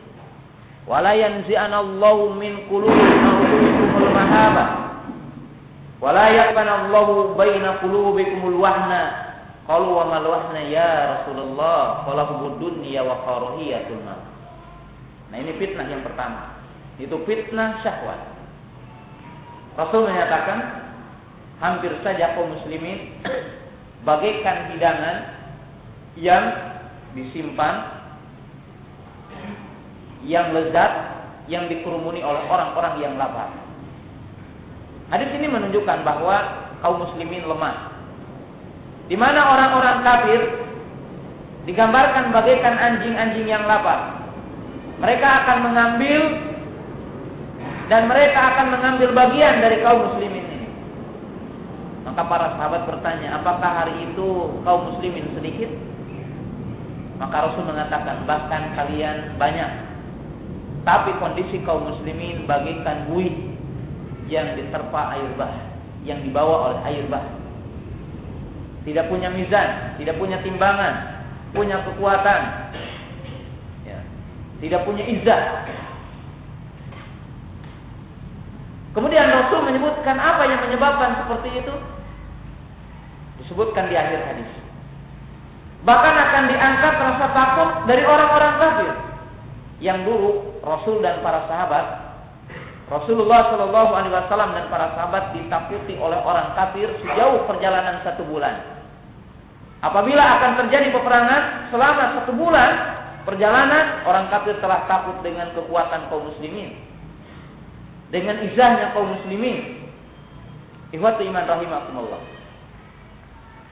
wala 0.87 1.11
yanzi'anallahu 1.15 2.35
min 2.39 2.67
qulubikum 2.71 4.11
mahaba. 4.11 4.65
Wala 5.97 6.29
yaqbanallahu 6.29 7.33
baina 7.33 7.81
qulubikumul 7.81 8.61
wahna. 8.61 9.27
Qalu 9.67 9.89
wa 9.91 10.05
mal 10.07 10.23
wahna 10.23 10.61
ya 10.63 11.19
Rasulullah? 11.19 12.07
Qala 12.07 12.23
hubud 12.31 12.61
dunya 12.61 13.03
wa 13.03 13.19
karahiyatul 13.25 13.99
maut. 14.05 14.23
Nah 15.27 15.37
ini 15.43 15.59
fitnah 15.59 15.85
yang 15.91 16.05
pertama. 16.07 16.55
Itu 17.01 17.19
fitnah 17.27 17.83
syahwat. 17.83 18.21
Rasul 19.75 20.09
menyatakan 20.09 20.87
hampir 21.61 21.93
saja 22.01 22.33
kaum 22.33 22.53
muslimin 22.53 23.17
bagaikan 24.07 24.73
hidangan 24.73 25.17
yang 26.17 26.43
disimpan 27.17 27.75
yang 30.25 30.53
lezat 30.53 30.91
yang 31.47 31.65
dikerumuni 31.71 32.21
oleh 32.21 32.43
orang-orang 32.45 33.01
yang 33.01 33.13
lapar. 33.15 33.49
Hadis 35.07 35.31
ini 35.39 35.47
menunjukkan 35.47 36.03
bahwa 36.03 36.67
kaum 36.83 36.99
muslimin 36.99 37.47
lemah. 37.47 37.95
Di 39.07 39.15
mana 39.15 39.39
orang-orang 39.39 40.03
kafir 40.03 40.41
digambarkan 41.63 42.35
bagaikan 42.35 42.75
anjing-anjing 42.75 43.47
yang 43.47 43.63
lapar. 43.63 44.19
Mereka 44.99 45.27
akan 45.45 45.57
mengambil 45.71 46.21
dan 47.87 48.11
mereka 48.11 48.39
akan 48.55 48.67
mengambil 48.75 49.09
bagian 49.15 49.63
dari 49.63 49.79
kaum 49.79 50.11
muslimin 50.11 50.43
ini. 50.43 50.67
Maka 52.03 52.21
para 52.27 52.47
sahabat 52.59 52.83
bertanya, 52.83 53.39
apakah 53.39 53.71
hari 53.83 54.11
itu 54.11 54.27
kaum 54.67 54.91
muslimin 54.91 55.31
sedikit? 55.31 55.71
Maka 57.17 57.49
Rasul 57.49 57.65
mengatakan 57.65 58.29
bahkan 58.29 58.77
kalian 58.77 59.37
banyak. 59.41 59.71
Tapi 60.85 61.17
kondisi 61.19 61.59
kaum 61.65 61.89
muslimin 61.89 62.47
bagaikan 62.47 63.09
buih 63.11 63.33
yang 64.31 64.55
diterpa 64.55 65.17
air 65.17 65.31
bah, 65.35 65.51
yang 66.07 66.21
dibawa 66.23 66.71
oleh 66.71 66.79
air 66.93 67.05
bah. 67.09 67.25
Tidak 68.87 69.11
punya 69.11 69.27
mizan, 69.27 69.99
tidak 69.99 70.15
punya 70.15 70.39
timbangan, 70.39 70.93
punya 71.51 71.83
kekuatan. 71.83 72.41
Ya. 73.83 73.99
Tidak 74.63 74.81
punya 74.87 75.03
izah. 75.03 75.43
Kemudian 78.95 79.27
Rasul 79.29 79.61
menyebutkan 79.67 80.17
apa 80.17 80.47
yang 80.47 80.63
menyebabkan 80.63 81.21
seperti 81.21 81.49
itu? 81.61 81.75
Disebutkan 83.43 83.91
di 83.91 83.95
akhir 83.99 84.23
hadis. 84.23 84.49
Bahkan 85.87 86.15
akan 86.19 86.43
diangkat 86.51 86.93
rasa 86.99 87.27
takut 87.31 87.69
dari 87.87 88.03
orang-orang 88.03 88.53
kafir. 88.59 88.91
Yang 89.79 89.99
dulu 90.03 90.31
Rasul 90.59 90.99
dan 90.99 91.23
para 91.23 91.47
sahabat 91.47 92.07
Rasulullah 92.87 93.51
Shallallahu 93.51 93.91
Alaihi 93.95 94.15
Wasallam 94.15 94.55
dan 94.55 94.65
para 94.71 94.95
sahabat 94.95 95.35
ditakuti 95.35 95.99
oleh 95.99 96.19
orang 96.23 96.55
kafir 96.55 96.87
sejauh 97.03 97.43
perjalanan 97.43 97.99
satu 98.03 98.23
bulan. 98.27 98.63
Apabila 99.83 100.23
akan 100.39 100.51
terjadi 100.65 100.95
peperangan 100.95 101.69
selama 101.69 102.03
satu 102.19 102.31
bulan 102.33 102.71
perjalanan, 103.27 104.07
orang 104.07 104.31
kafir 104.31 104.55
telah 104.63 104.87
takut 104.87 105.19
dengan 105.19 105.51
kekuatan 105.51 106.07
kaum 106.07 106.31
muslimin, 106.31 106.79
dengan 108.07 108.39
izahnya 108.43 108.95
kaum 108.95 109.19
muslimin. 109.19 109.83
Ikhwatu 110.95 111.27
iman 111.27 111.43
rahimakumullah. 111.43 112.23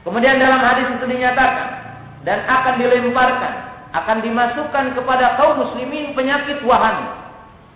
Kemudian 0.04 0.36
dalam 0.36 0.60
hadis 0.60 0.92
itu 0.92 1.08
dinyatakan 1.08 1.85
dan 2.26 2.42
akan 2.42 2.74
dilemparkan, 2.82 3.54
akan 3.94 4.18
dimasukkan 4.18 4.98
kepada 4.98 5.38
kaum 5.38 5.62
muslimin 5.62 6.10
penyakit 6.18 6.58
wahan. 6.66 7.22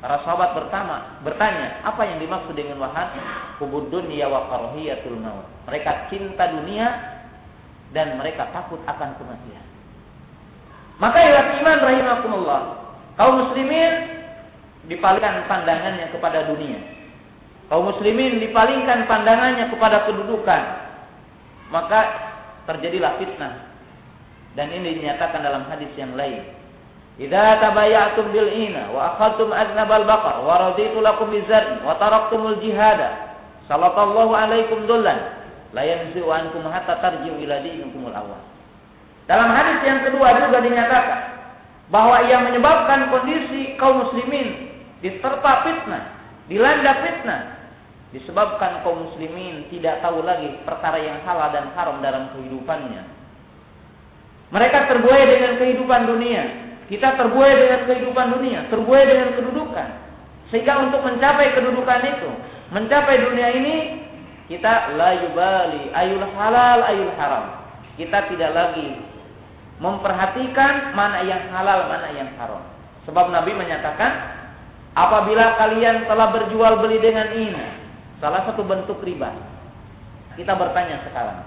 Para 0.02 0.18
sahabat 0.26 0.58
bertanya, 0.58 1.22
bertanya, 1.22 1.86
apa 1.86 2.02
yang 2.02 2.18
dimaksud 2.18 2.58
dengan 2.58 2.82
wahan? 2.82 3.14
Hubud 3.62 3.94
dunia 3.94 4.26
wa 4.26 4.50
karahiyatul 4.50 5.22
maut. 5.22 5.46
Mereka 5.70 6.10
cinta 6.10 6.50
dunia 6.50 6.88
dan 7.94 8.18
mereka 8.18 8.50
takut 8.50 8.82
akan 8.90 9.14
kematian. 9.22 9.62
Maka 10.98 11.18
ya 11.20 11.40
iman 11.62 11.78
rahimakumullah. 11.86 12.62
Kaum 13.14 13.46
muslimin 13.46 14.18
dipalingkan 14.90 15.46
pandangannya 15.46 16.10
kepada 16.10 16.48
dunia. 16.50 16.80
Kaum 17.70 17.86
muslimin 17.86 18.42
dipalingkan 18.42 19.06
pandangannya 19.06 19.70
kepada 19.70 20.10
kedudukan. 20.10 20.62
Maka 21.70 22.00
terjadilah 22.66 23.14
fitnah. 23.20 23.69
Dan 24.58 24.70
ini 24.74 24.98
dinyatakan 24.98 25.46
dalam 25.46 25.66
hadis 25.70 25.90
yang 25.94 26.14
lain. 26.18 26.42
Idza 27.20 27.60
tabayatum 27.60 28.32
bil 28.32 28.48
ina 28.48 28.88
wa 28.96 29.14
akhadtum 29.14 29.52
adnabal 29.52 30.08
baqar 30.08 30.40
wa 30.40 30.72
raditu 30.72 31.04
lakum 31.04 31.28
bizar'i 31.28 31.84
wa 31.84 32.00
taraktumul 32.00 32.56
jihada 32.64 33.36
sallallahu 33.68 34.32
alaikum 34.32 34.88
dullan 34.88 35.40
la 35.76 35.82
yanzu 35.84 36.24
ankum 36.24 36.64
hatta 36.64 36.96
tarji'u 36.98 37.36
ila 37.44 37.60
dinikumul 37.60 38.14
awal. 38.14 38.40
Dalam 39.28 39.52
hadis 39.52 39.78
yang 39.84 40.00
kedua 40.02 40.48
juga 40.48 40.58
dinyatakan 40.64 41.20
bahwa 41.92 42.24
ia 42.24 42.40
menyebabkan 42.40 43.12
kondisi 43.12 43.76
kaum 43.76 44.06
muslimin 44.06 44.72
diterpa 45.04 45.66
fitnah, 45.66 46.04
dilanda 46.48 46.92
fitnah 47.04 47.40
disebabkan 48.10 48.82
kaum 48.82 49.06
muslimin 49.06 49.70
tidak 49.70 50.02
tahu 50.02 50.22
lagi 50.26 50.50
perkara 50.66 50.98
yang 50.98 51.22
halal 51.22 51.50
dan 51.54 51.70
haram 51.78 52.02
dalam 52.02 52.32
kehidupannya. 52.34 53.09
Mereka 54.50 54.78
terbuai 54.90 55.24
dengan 55.30 55.52
kehidupan 55.62 56.10
dunia, 56.10 56.42
kita 56.90 57.14
terbuai 57.14 57.52
dengan 57.54 57.80
kehidupan 57.86 58.26
dunia, 58.34 58.60
terbuai 58.66 59.04
dengan 59.06 59.28
kedudukan. 59.38 59.88
Sehingga 60.50 60.90
untuk 60.90 61.06
mencapai 61.06 61.54
kedudukan 61.54 62.00
itu, 62.02 62.30
mencapai 62.74 63.16
dunia 63.22 63.48
ini, 63.54 63.76
kita 64.50 64.98
la 64.98 65.22
yubali 65.22 65.94
ayul 65.94 66.26
halal 66.34 66.80
ayul 66.82 67.14
haram. 67.14 67.70
Kita 67.94 68.26
tidak 68.34 68.50
lagi 68.50 68.98
memperhatikan 69.78 70.90
mana 70.98 71.22
yang 71.22 71.46
halal, 71.54 71.86
mana 71.86 72.08
yang 72.18 72.34
haram. 72.34 72.66
Sebab 73.06 73.30
Nabi 73.30 73.54
menyatakan, 73.54 74.40
Apabila 74.90 75.54
kalian 75.54 76.10
telah 76.10 76.34
berjual 76.34 76.82
beli 76.82 76.98
dengan 76.98 77.30
ini, 77.30 77.66
salah 78.18 78.42
satu 78.50 78.66
bentuk 78.66 78.98
riba. 79.06 79.30
Kita 80.34 80.58
bertanya 80.58 81.06
sekarang, 81.06 81.38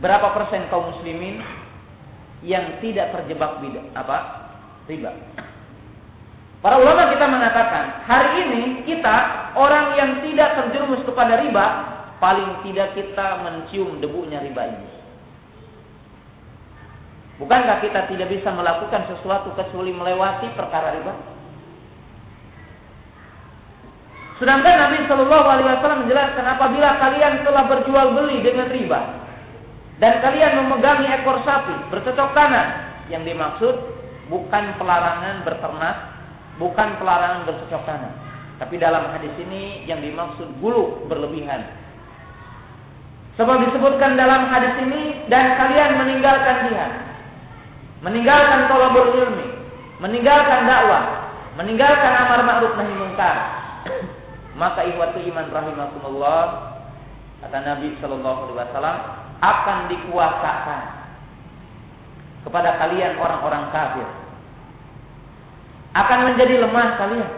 berapa 0.00 0.32
persen 0.32 0.66
kaum 0.72 0.96
muslimin 0.96 1.44
yang 2.40 2.80
tidak 2.80 3.12
terjebak 3.12 3.60
bidah 3.60 3.84
apa 3.94 4.16
riba? 4.88 5.12
Para 6.60 6.76
ulama 6.76 7.08
kita 7.08 7.24
mengatakan, 7.24 8.04
hari 8.04 8.44
ini 8.44 8.84
kita 8.84 9.16
orang 9.56 9.96
yang 9.96 10.10
tidak 10.20 10.60
terjerumus 10.60 11.00
kepada 11.08 11.40
riba, 11.40 11.66
paling 12.20 12.60
tidak 12.68 12.92
kita 12.92 13.40
mencium 13.40 13.96
debunya 13.96 14.44
riba 14.44 14.68
ini. 14.68 14.88
Bukankah 17.40 17.80
kita 17.80 18.12
tidak 18.12 18.28
bisa 18.28 18.52
melakukan 18.52 19.08
sesuatu 19.08 19.56
kecuali 19.56 19.96
melewati 19.96 20.52
perkara 20.52 21.00
riba? 21.00 21.14
Sedangkan 24.36 24.76
Nabi 24.76 25.04
Shallallahu 25.08 25.46
Alaihi 25.48 25.68
Wasallam 25.68 26.00
menjelaskan 26.04 26.44
apabila 26.44 26.88
kalian 27.00 27.44
telah 27.44 27.64
berjual 27.68 28.06
beli 28.16 28.44
dengan 28.44 28.68
riba 28.68 29.19
dan 30.00 30.24
kalian 30.24 30.64
memegangi 30.64 31.12
ekor 31.12 31.44
sapi 31.44 31.92
bercocok 31.92 32.32
tanam, 32.32 32.68
yang 33.12 33.20
dimaksud 33.20 33.76
bukan 34.32 34.64
pelarangan 34.80 35.44
berternak, 35.44 35.96
bukan 36.56 36.96
pelarangan 36.96 37.44
bercocok 37.44 37.82
tanam, 37.84 38.12
tapi 38.56 38.80
dalam 38.80 39.12
hadis 39.12 39.36
ini 39.36 39.84
yang 39.84 40.00
dimaksud 40.00 40.48
bulu 40.64 41.04
berlebihan. 41.04 41.68
Sebab 43.36 43.56
disebutkan 43.68 44.16
dalam 44.16 44.48
hadis 44.48 44.74
ini 44.88 45.28
dan 45.28 45.60
kalian 45.60 46.00
meninggalkan 46.00 46.56
jihad, 46.68 46.92
meninggalkan 48.00 48.72
tolabul 48.72 49.12
ilmi, 49.16 49.48
meninggalkan 50.00 50.64
dakwah, 50.64 51.28
meninggalkan 51.60 52.12
amar 52.24 52.40
ma'ruf 52.44 52.72
nahi 52.76 52.92
munkar. 52.96 53.36
Maka 54.60 54.84
ihwatu 54.88 55.20
iman 55.24 55.46
rahimakumullah 55.52 56.44
kata 57.44 57.58
Nabi 57.64 57.96
Shallallahu 58.00 58.40
Alaihi 58.48 58.60
Wasallam 58.60 58.98
akan 59.40 59.88
dikuasakan 59.88 60.82
kepada 62.44 62.70
kalian 62.80 63.16
orang-orang 63.20 63.68
kafir. 63.72 64.08
Akan 65.96 66.32
menjadi 66.32 66.62
lemah 66.62 66.88
kalian. 67.00 67.30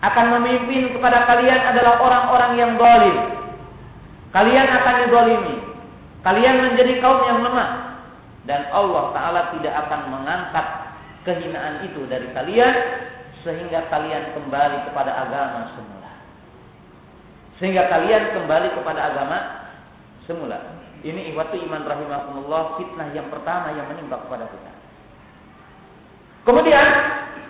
Akan 0.00 0.26
memimpin 0.38 0.94
kepada 0.94 1.26
kalian 1.26 1.60
adalah 1.74 1.98
orang-orang 1.98 2.52
yang 2.58 2.72
dolim 2.78 3.16
kalian 4.36 4.68
akan 4.68 4.94
didolimi 5.08 5.56
kalian 6.20 6.56
menjadi 6.68 7.00
kaum 7.00 7.24
yang 7.24 7.40
lemah. 7.40 7.98
Dan 8.46 8.70
Allah 8.70 9.10
Ta'ala 9.10 9.40
tidak 9.58 9.74
akan 9.74 10.00
mengangkat 10.12 10.66
kehinaan 11.26 11.82
itu 11.88 12.06
dari 12.06 12.30
kalian 12.30 12.74
sehingga 13.42 13.90
kalian 13.90 14.38
kembali 14.38 14.86
kepada 14.86 15.10
agama 15.26 15.74
semua 15.74 15.96
sehingga 17.56 17.88
kalian 17.88 18.36
kembali 18.36 18.68
kepada 18.76 19.00
agama 19.12 19.38
semula. 20.28 20.75
Ini 21.04 21.34
iwatu 21.34 21.56
iman 21.60 21.82
rahimahumullah 21.84 22.80
fitnah 22.80 23.12
yang 23.12 23.28
pertama 23.28 23.72
yang 23.76 23.84
menimpa 23.90 24.20
kepada 24.24 24.48
kita. 24.48 24.72
Kemudian 26.46 26.86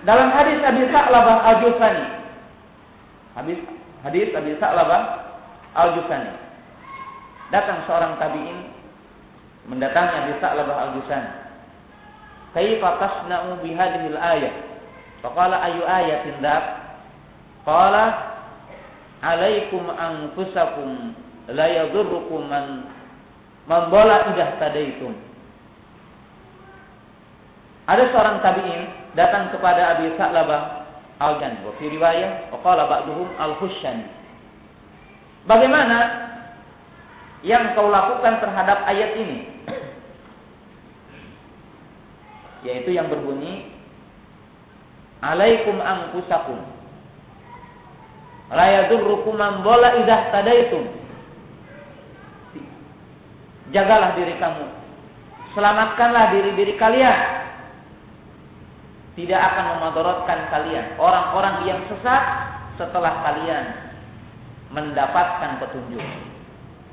dalam 0.09 0.33
hadis 0.33 0.59
Abi 0.65 0.83
Sa'labah 0.89 1.37
Al-Jusani. 1.45 2.07
Hadis 3.37 3.61
hadis 4.03 4.29
Abi 4.33 4.53
Sa'labah 4.57 5.03
Al-Jusani. 5.77 6.33
Datang 7.53 7.87
seorang 7.87 8.19
tabi'in 8.19 8.73
mendatangi 9.69 10.15
Abi 10.27 10.33
Sa'labah 10.41 10.77
Al-Jusani. 10.91 11.33
Kaifa 12.57 12.89
tasna'u 12.97 13.61
bihadhil 13.61 14.17
ayat? 14.17 14.55
Faqala 15.21 15.61
ayu 15.61 15.85
ayatin 15.85 16.41
dak? 16.41 16.65
Qala 17.69 18.33
alaikum 19.21 19.93
anfusakum 19.93 21.13
la 21.53 21.69
man 22.49 22.67
man 23.67 23.91
bola 23.91 24.31
idah 24.35 24.59
tadaitum. 24.63 25.15
Ada 27.87 28.03
seorang 28.11 28.43
tabi'in 28.43 28.83
datang 29.15 29.55
kepada 29.55 29.95
Abi 29.95 30.11
Sa'labah 30.19 30.63
Al-Jan. 31.23 31.63
Wa 31.63 31.73
fi 31.79 31.87
riwayah 31.87 32.51
wa 32.51 32.59
qala 32.67 32.91
ba'duhum 32.91 33.31
al-Hushani. 33.39 34.07
Bagaimana 35.47 35.99
yang 37.47 37.79
kau 37.79 37.87
lakukan 37.87 38.43
terhadap 38.43 38.83
ayat 38.91 39.15
ini? 39.23 39.39
Yaitu 42.67 42.91
yang 42.91 43.07
berbunyi 43.07 43.71
Alaikum 45.23 45.79
anfusakum 45.79 46.59
La 48.47 48.67
yadurrukum 48.83 49.35
man 49.35 49.63
idah 49.63 50.21
tadaitum. 50.31 50.87
Jagalah 53.75 54.15
diri 54.15 54.39
kamu. 54.39 54.67
Selamatkanlah 55.57 56.37
diri-diri 56.37 56.77
kalian. 56.77 57.19
Tidak 59.17 59.41
akan 59.41 59.65
memadorotkan 59.81 60.53
kalian. 60.53 61.01
Orang-orang 61.01 61.65
yang 61.65 61.81
sesat 61.89 62.23
setelah 62.77 63.25
kalian 63.25 63.65
mendapatkan 64.71 65.57
petunjuk. 65.65 66.05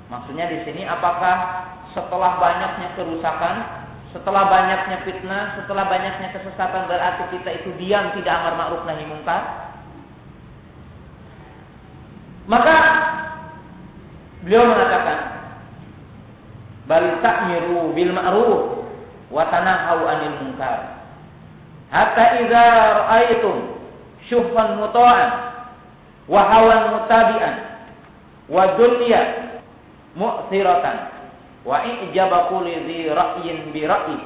Maksudnya 0.08 0.48
di 0.48 0.64
sini 0.64 0.88
apakah 0.88 1.68
setelah 1.92 2.40
banyaknya 2.40 2.96
kerusakan, 2.96 3.56
setelah 4.16 4.46
banyaknya 4.48 4.98
fitnah, 5.04 5.58
setelah 5.60 5.90
banyaknya 5.90 6.32
kesesatan 6.32 6.86
berarti 6.88 7.24
kita 7.34 7.50
itu 7.60 7.70
diam 7.82 8.14
tidak 8.16 8.34
amar 8.40 8.54
ma'ruf 8.56 8.86
nahi 8.88 9.04
mungkar? 9.10 9.42
Maka 12.48 12.76
beliau 14.44 14.68
mengatakan 14.68 15.33
bal 16.94 17.26
ta'miru 17.26 17.90
bil 17.98 18.14
ma'ruf 18.14 18.86
wa 19.34 19.50
tanahau 19.50 20.06
'anil 20.06 20.38
munkar. 20.46 21.02
Hatta 21.90 22.38
idza 22.46 22.66
ra'aytum 23.02 23.58
syuhhan 24.30 24.78
muta'an 24.78 25.30
wa 26.30 26.42
hawan 26.46 26.82
mutabi'an 26.94 27.56
wa 28.46 28.78
dunya 28.78 29.22
mu'thiratan 30.14 30.98
wa 31.66 31.82
ijaba 31.82 32.54
kulli 32.54 32.78
dhi 32.86 33.10
ra'yin 33.10 33.74
bi 33.74 33.90
ra'yi 33.90 34.18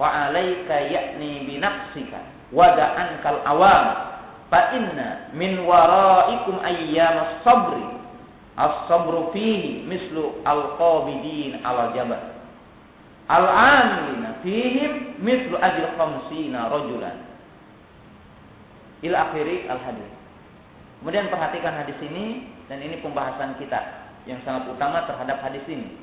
fa 0.00 0.32
'alaika 0.32 0.80
ya'ni 0.88 1.44
bi 1.44 1.60
nafsika 1.60 2.24
wa 2.48 2.72
da'ankal 2.72 3.44
awam 3.44 3.84
fa 4.48 4.72
inna 4.72 5.28
min 5.36 5.60
waraikum 5.60 6.56
ayyam 6.64 7.44
sabri 7.44 7.93
as-sabru 8.54 9.34
fihi 9.34 9.82
mislu 9.86 10.42
al-qabidin 10.46 11.62
ala 11.66 11.90
jabal. 11.94 12.22
Al-amilina 13.26 14.40
fihim 14.44 15.18
mislu 15.18 15.58
ajr 15.58 15.94
khamsina 15.98 16.70
rajulan. 16.70 17.18
Ila 19.04 19.16
akhiri 19.30 19.66
al-hadis. 19.68 20.10
Kemudian 21.02 21.28
perhatikan 21.28 21.76
hadis 21.76 21.98
ini 22.00 22.48
dan 22.70 22.80
ini 22.80 23.00
pembahasan 23.04 23.60
kita 23.60 23.76
yang 24.24 24.40
sangat 24.46 24.72
utama 24.72 25.04
terhadap 25.04 25.36
hadis 25.44 25.64
ini. 25.68 26.00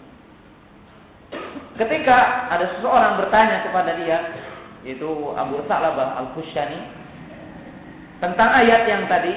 Ketika 1.80 2.18
ada 2.54 2.78
seseorang 2.78 3.18
bertanya 3.18 3.66
kepada 3.66 3.97
dia 3.97 4.18
yaitu 4.86 5.10
Abu 5.38 5.62
Sa'labah 5.66 6.20
Al-Khushani 6.22 6.82
tentang 8.22 8.49
ayat 8.54 8.86
yang 8.86 9.04
tadi, 9.10 9.34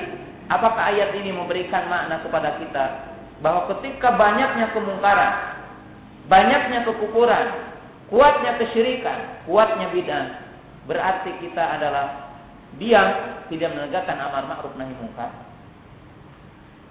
apakah 0.49 0.93
ayat 0.93 1.17
ini 1.17 1.33
memberikan 1.33 1.89
makna 1.89 2.21
kepada 2.21 2.61
kita 2.61 2.85
bahwa 3.41 3.69
ketika 3.77 4.15
banyaknya 4.17 4.73
kemungkaran, 4.73 5.33
banyaknya 6.29 6.85
kekufuran, 6.89 7.47
kuatnya 8.09 8.57
kesyirikan, 8.61 9.45
kuatnya 9.49 9.93
bid'ah, 9.93 10.27
berarti 10.89 11.31
kita 11.41 11.61
adalah 11.61 12.37
diam, 12.77 13.09
tidak 13.53 13.71
menegakkan 13.73 14.19
amar 14.21 14.45
ma'ruf 14.49 14.75
nahi 14.77 14.95
munkar. 14.97 15.31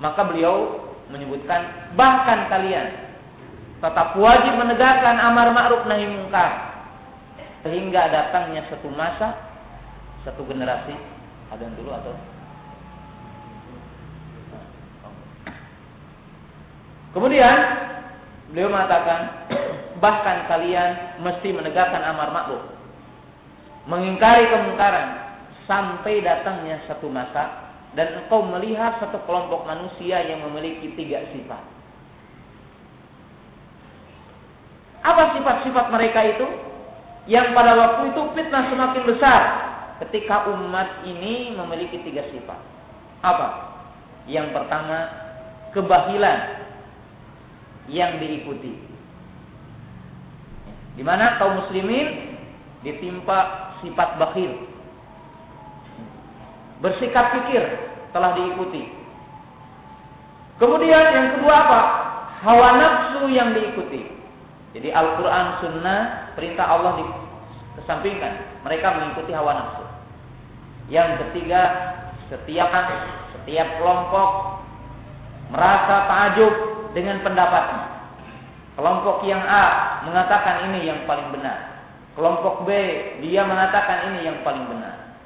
Maka 0.01 0.21
beliau 0.29 0.89
menyebutkan 1.09 1.93
bahkan 1.93 2.49
kalian 2.49 2.87
tetap 3.83 4.15
wajib 4.15 4.53
menegakkan 4.55 5.19
amar 5.19 5.51
ma'ruf 5.51 5.83
nahi 5.85 6.07
munkar 6.07 6.51
sehingga 7.63 8.11
datangnya 8.11 8.67
satu 8.67 8.91
masa, 8.91 9.39
satu 10.27 10.43
generasi 10.43 10.95
ada 11.51 11.63
yang 11.63 11.75
dulu 11.79 11.91
atau 11.95 12.13
Kemudian 17.13 17.57
beliau 18.49 18.73
mengatakan 18.73 19.49
bahkan 20.01 20.49
kalian 20.49 21.21
mesti 21.23 21.49
menegakkan 21.53 22.01
amar 22.03 22.33
ma'ruf 22.33 22.73
mengingkari 23.87 24.47
kemungkaran 24.47 25.07
sampai 25.67 26.23
datangnya 26.23 26.79
satu 26.87 27.07
masa 27.11 27.71
dan 27.93 28.23
engkau 28.23 28.43
melihat 28.43 28.99
satu 28.99 29.21
kelompok 29.27 29.67
manusia 29.67 30.23
yang 30.25 30.41
memiliki 30.49 30.91
tiga 30.97 31.23
sifat. 31.29 31.61
Apa 35.03 35.35
sifat-sifat 35.35 35.85
mereka 35.91 36.19
itu? 36.25 36.47
Yang 37.27 37.55
pada 37.55 37.75
waktu 37.75 38.11
itu 38.11 38.21
fitnah 38.35 38.71
semakin 38.71 39.03
besar 39.07 39.41
ketika 40.03 40.47
umat 40.51 41.03
ini 41.07 41.55
memiliki 41.55 41.99
tiga 42.03 42.23
sifat. 42.31 42.59
Apa? 43.23 43.47
Yang 44.27 44.55
pertama, 44.55 44.99
kebahilan 45.75 46.39
yang 47.91 48.19
diikuti. 48.19 48.73
Di 50.93 51.03
mana 51.03 51.41
kaum 51.41 51.65
muslimin 51.65 52.37
ditimpa 52.85 53.39
sifat 53.81 54.19
bakhil. 54.21 54.51
Bersikap 56.83 57.33
pikir 57.39 57.63
telah 58.11 58.35
diikuti. 58.37 58.83
Kemudian 60.61 61.05
yang 61.15 61.27
kedua 61.39 61.53
apa? 61.55 61.81
Hawa 62.43 62.69
nafsu 62.77 63.31
yang 63.31 63.55
diikuti. 63.55 64.03
Jadi 64.73 64.89
Al-Quran, 64.89 65.45
Sunnah, 65.63 66.33
perintah 66.35 66.65
Allah 66.65 66.99
dikesampingkan. 66.99 68.63
Mereka 68.67 68.87
mengikuti 68.99 69.31
hawa 69.31 69.51
nafsu. 69.53 69.85
Yang 70.91 71.25
ketiga, 71.25 71.61
setiap 72.27 72.69
setiap 73.33 73.67
kelompok 73.79 74.29
merasa 75.53 75.95
takjub 76.09 76.72
dengan 76.93 77.21
pendapatnya. 77.25 78.05
Kelompok 78.73 79.21
yang 79.29 79.41
A 79.41 80.01
mengatakan 80.07 80.69
ini 80.71 80.89
yang 80.89 81.05
paling 81.05 81.29
benar. 81.29 81.85
Kelompok 82.17 82.65
B 82.65 82.69
dia 83.25 83.45
mengatakan 83.45 84.13
ini 84.13 84.25
yang 84.25 84.41
paling 84.41 84.65
benar. 84.65 85.17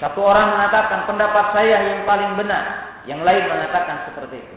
Satu 0.00 0.20
orang 0.24 0.52
mengatakan 0.56 1.08
pendapat 1.08 1.56
saya 1.56 1.76
yang 1.92 2.04
paling 2.04 2.36
benar, 2.36 2.64
yang 3.08 3.20
lain 3.24 3.44
mengatakan 3.48 4.08
seperti 4.08 4.40
itu. 4.40 4.56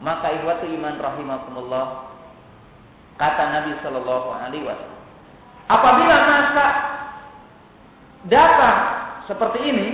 Maka 0.00 0.32
ikhwatu 0.32 0.64
iman 0.64 0.96
rahimakumullah 0.96 2.08
kata 3.20 3.44
Nabi 3.52 3.72
Shallallahu 3.84 4.28
alaihi 4.32 4.64
wasallam. 4.64 5.00
Apabila 5.68 6.16
masa 6.24 6.66
datang 8.26 8.78
seperti 9.28 9.60
ini, 9.60 9.86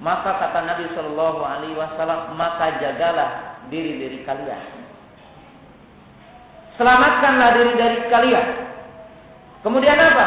maka 0.00 0.40
kata 0.40 0.64
Nabi 0.64 0.88
Shallallahu 0.96 1.40
Alaihi 1.44 1.76
Wasallam, 1.76 2.32
maka 2.32 2.80
jagalah 2.80 3.60
diri 3.68 4.00
diri 4.00 4.18
kalian. 4.24 4.80
Selamatkanlah 6.80 7.48
diri 7.60 7.72
dari 7.76 7.98
kalian. 8.08 8.46
Kemudian 9.60 10.00
apa? 10.00 10.26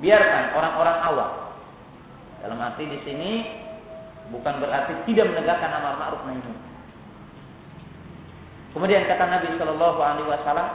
Biarkan 0.00 0.56
orang-orang 0.56 0.98
awam. 1.12 1.32
Dalam 2.40 2.56
arti 2.56 2.88
di 2.88 2.98
sini 3.04 3.32
bukan 4.32 4.64
berarti 4.64 4.96
tidak 5.04 5.28
menegakkan 5.28 5.68
amar 5.68 6.00
ma'ruf 6.00 6.24
nahi. 6.24 6.40
Kemudian 8.72 9.04
kata 9.04 9.28
Nabi 9.28 9.60
Shallallahu 9.60 10.00
Alaihi 10.00 10.28
Wasallam, 10.32 10.68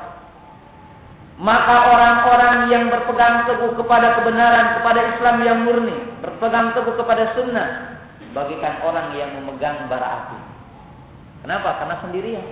maka 1.42 1.76
orang-orang 1.90 2.70
yang 2.70 2.94
berpegang 2.94 3.50
teguh 3.50 3.74
kepada 3.74 4.22
kebenaran, 4.22 4.78
kepada 4.78 5.02
Islam 5.18 5.36
yang 5.42 5.58
murni, 5.66 5.98
berpegang 6.22 6.78
teguh 6.78 6.94
kepada 6.94 7.34
sunnah, 7.34 7.70
bagikan 8.38 8.82
orang 8.86 9.18
yang 9.18 9.34
memegang 9.42 9.90
bara 9.90 10.08
api. 10.24 10.38
Kenapa? 11.42 11.82
Karena 11.82 11.96
sendirian. 12.06 12.48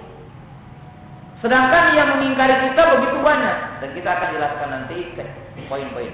Sedangkan 1.42 1.98
yang 1.98 2.10
mengingkari 2.18 2.70
kita 2.70 2.82
begitu 2.98 3.18
banyak 3.22 3.58
dan 3.82 3.90
kita 3.98 4.10
akan 4.14 4.30
jelaskan 4.38 4.70
nanti 4.70 4.98
poin-poin. 5.66 6.14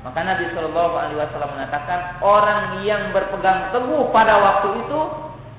Maka 0.00 0.20
Nabi 0.24 0.48
Shallallahu 0.50 0.94
Alaihi 0.96 1.18
Wasallam 1.20 1.54
mengatakan 1.54 2.00
orang 2.24 2.82
yang 2.82 3.12
berpegang 3.12 3.70
teguh 3.70 4.10
pada 4.10 4.42
waktu 4.42 4.68
itu 4.80 5.00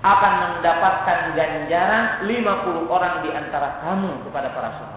akan 0.01 0.33
mendapatkan 0.57 1.37
ganjaran 1.37 2.25
50 2.25 2.89
orang 2.89 3.21
di 3.21 3.29
antara 3.29 3.79
kamu 3.85 4.25
kepada 4.25 4.49
para 4.49 4.69
sahabat. 4.75 4.90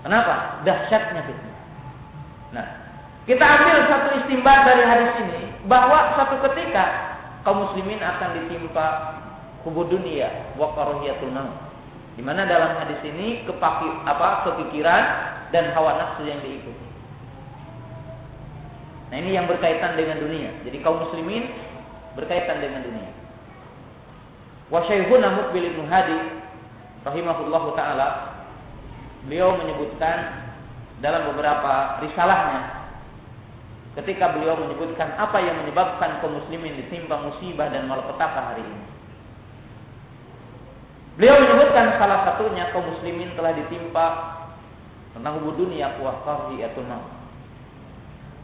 Kenapa? 0.00 0.64
Dahsyatnya 0.64 1.22
fitnah. 1.28 1.56
Nah, 2.50 2.66
kita 3.28 3.44
ambil 3.44 3.76
satu 3.86 4.08
istimbat 4.24 4.64
dari 4.64 4.82
hadis 4.82 5.12
ini 5.22 5.40
bahwa 5.68 6.16
satu 6.16 6.40
ketika 6.50 7.14
kaum 7.44 7.68
muslimin 7.68 8.00
akan 8.00 8.42
ditimpa 8.42 8.86
hubud 9.62 9.92
dunia 9.92 10.56
wa 10.56 10.72
karahiyatul. 10.72 11.36
Di 12.18 12.22
mana 12.26 12.44
dalam 12.44 12.76
hadis 12.80 13.00
ini 13.06 13.44
kepaki, 13.46 13.88
apa 14.08 14.44
kepikiran 14.48 15.04
dan 15.54 15.72
hawa 15.76 16.00
nafsu 16.00 16.26
yang 16.26 16.40
diikuti. 16.42 16.86
Nah, 19.10 19.16
ini 19.18 19.34
yang 19.34 19.50
berkaitan 19.50 19.98
dengan 19.98 20.22
dunia. 20.22 20.54
Jadi 20.62 20.78
kaum 20.86 21.02
muslimin 21.02 21.50
berkaitan 22.14 22.62
dengan 22.62 22.86
dunia. 22.86 23.10
Wa 24.70 24.86
Syekhuna 24.86 25.34
Muqbil 25.34 25.66
Ibnu 25.74 25.82
Hadi 25.90 26.18
rahimahullahu 27.02 27.74
taala 27.74 28.29
beliau 29.26 29.56
menyebutkan 29.60 30.48
dalam 31.00 31.32
beberapa 31.32 32.00
risalahnya 32.04 32.80
ketika 33.98 34.32
beliau 34.36 34.54
menyebutkan 34.54 35.18
apa 35.18 35.42
yang 35.42 35.60
menyebabkan 35.64 36.22
kaum 36.22 36.38
muslimin 36.38 36.78
ditimpa 36.78 37.18
musibah 37.26 37.66
dan 37.74 37.90
malapetaka 37.90 38.54
hari 38.54 38.62
ini. 38.62 38.84
Beliau 41.18 41.36
menyebutkan 41.42 41.98
salah 41.98 42.22
satunya 42.24 42.70
kaum 42.70 42.86
muslimin 42.86 43.34
telah 43.34 43.52
ditimpa 43.52 44.06
tentang 45.12 45.42
hubud 45.42 45.58
dunia 45.58 45.98
wa 45.98 46.22
qariyatul 46.22 46.86
maut. 46.86 47.10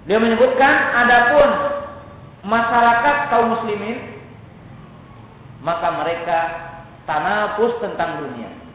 Beliau 0.04 0.20
menyebutkan 0.22 0.74
adapun 1.06 1.48
masyarakat 2.42 3.16
kaum 3.30 3.46
muslimin 3.54 4.18
maka 5.62 5.88
mereka 5.94 6.38
tanapus 7.06 7.72
tentang 7.80 8.22
dunia. 8.22 8.65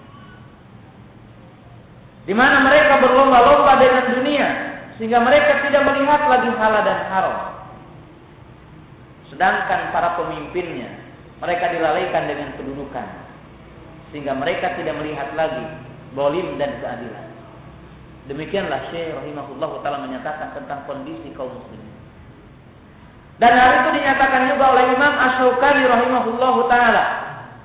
Di 2.21 2.33
mana 2.37 2.61
mereka 2.61 3.01
berlomba-lomba 3.01 3.81
dengan 3.81 4.05
dunia 4.13 4.47
sehingga 5.01 5.17
mereka 5.17 5.65
tidak 5.65 5.81
melihat 5.89 6.21
lagi 6.29 6.49
halal 6.53 6.83
dan 6.85 6.99
haram. 7.09 7.37
Sedangkan 9.33 9.89
para 9.89 10.13
pemimpinnya 10.21 11.01
mereka 11.41 11.73
dilalaikan 11.73 12.29
dengan 12.29 12.53
kedudukan 12.53 13.07
sehingga 14.13 14.37
mereka 14.37 14.77
tidak 14.77 14.93
melihat 15.01 15.33
lagi 15.33 15.65
bolim 16.13 16.61
dan 16.61 16.77
keadilan. 16.83 17.27
Demikianlah 18.29 18.93
Syekh 18.93 19.17
rahimahullah 19.17 19.71
taala 19.81 20.05
menyatakan 20.05 20.53
tentang 20.53 20.85
kondisi 20.85 21.33
kaum 21.33 21.49
muslimin. 21.49 21.89
Dan 23.41 23.57
hal 23.57 23.71
itu 23.81 23.89
dinyatakan 23.97 24.53
juga 24.53 24.77
oleh 24.77 24.85
Imam 24.93 25.13
Ash-Shawqani 25.17 25.83
rahimahullah 25.89 26.55
taala. 26.69 27.03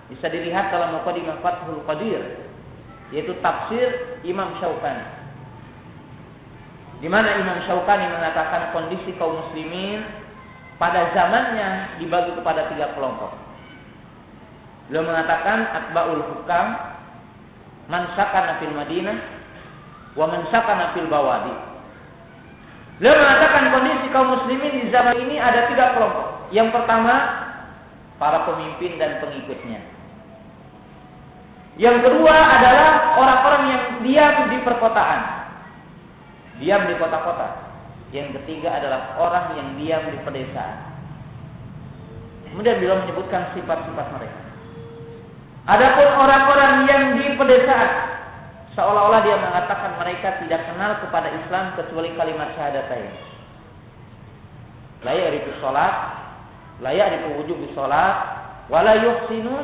Bisa 0.08 0.32
dilihat 0.32 0.72
dalam 0.72 0.96
Muqaddimah 0.96 1.44
Fathul 1.44 1.84
Qadir 1.84 2.45
yaitu 3.14 3.34
tafsir 3.38 4.18
Imam 4.26 4.56
Syaukani. 4.58 5.04
Di 6.98 7.08
mana 7.12 7.38
Imam 7.38 7.60
Syaukani 7.68 8.08
mengatakan 8.08 8.72
kondisi 8.72 9.12
kaum 9.20 9.36
muslimin 9.36 10.02
pada 10.80 11.12
zamannya 11.12 12.00
dibagi 12.00 12.32
kepada 12.34 12.72
tiga 12.72 12.96
kelompok. 12.96 13.32
Beliau 14.88 15.04
mengatakan 15.04 15.66
atbaul 15.74 16.22
hukam 16.22 16.66
man 17.90 18.02
sakana 18.14 18.62
fil 18.62 18.74
Madinah 18.74 19.18
wa 20.14 20.26
man 20.30 20.46
sakana 20.50 20.94
fil 20.94 21.10
bawadi. 21.10 21.54
Beliau 22.96 23.16
mengatakan 23.18 23.76
kondisi 23.76 24.06
kaum 24.08 24.28
muslimin 24.32 24.72
di 24.80 24.88
zaman 24.88 25.20
ini 25.20 25.36
ada 25.36 25.68
tiga 25.68 25.94
kelompok. 25.94 26.48
Yang 26.54 26.72
pertama, 26.72 27.14
para 28.16 28.48
pemimpin 28.48 28.96
dan 28.96 29.20
pengikutnya. 29.20 29.95
Yang 31.76 32.08
kedua 32.08 32.32
adalah 32.32 33.20
orang-orang 33.20 33.62
yang 33.68 33.82
diam 34.00 34.34
di 34.48 34.58
perkotaan. 34.64 35.20
Diam 36.56 36.88
di 36.88 36.94
kota-kota. 36.96 37.68
Yang 38.16 38.40
ketiga 38.40 38.80
adalah 38.80 39.20
orang 39.20 39.60
yang 39.60 39.68
diam 39.76 40.02
di 40.08 40.18
pedesaan. 40.24 40.96
Kemudian 42.48 42.80
beliau 42.80 43.04
menyebutkan 43.04 43.52
sifat-sifat 43.52 44.06
mereka. 44.16 44.40
Adapun 45.66 46.08
orang-orang 46.16 46.88
yang 46.88 47.02
di 47.18 47.26
pedesaan, 47.36 47.90
seolah-olah 48.72 49.20
dia 49.26 49.36
mengatakan 49.36 49.98
mereka 50.00 50.40
tidak 50.40 50.64
kenal 50.70 50.96
kepada 51.02 51.28
Islam 51.28 51.74
kecuali 51.76 52.14
kalimat 52.16 52.54
syahadatain. 52.56 53.12
La 55.04 55.12
ya'rifu 55.12 55.60
sholat, 55.60 55.94
la 56.80 56.90
ya'rifu 56.94 57.42
wujub 57.42 57.60
sholat, 57.76 58.14
wa 58.72 58.80
la 58.80 58.94
yuhsinu 58.96 59.54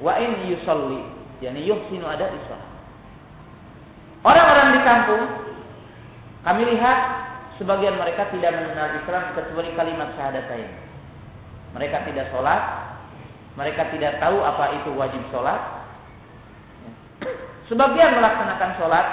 wa 0.00 0.16
in 0.16 0.32
yusalli. 0.48 1.15
Yani 1.44 1.68
yuhsinu 1.68 2.06
ada 2.08 2.32
sholat. 2.48 2.70
Orang-orang 4.24 4.68
di 4.74 4.80
kampung, 4.82 5.22
kami 6.42 6.62
lihat 6.74 6.98
sebagian 7.60 8.00
mereka 8.00 8.26
tidak 8.32 8.56
mengenal 8.56 8.96
Islam 8.98 9.22
kecuali 9.36 9.70
kalimat 9.76 10.10
syahadatain. 10.16 10.70
Mereka 11.76 12.08
tidak 12.08 12.32
sholat, 12.32 12.62
mereka 13.54 13.92
tidak 13.92 14.16
tahu 14.18 14.40
apa 14.40 14.82
itu 14.82 14.90
wajib 14.96 15.22
sholat. 15.30 15.60
Sebagian 17.68 18.16
melaksanakan 18.16 18.70
sholat, 18.80 19.06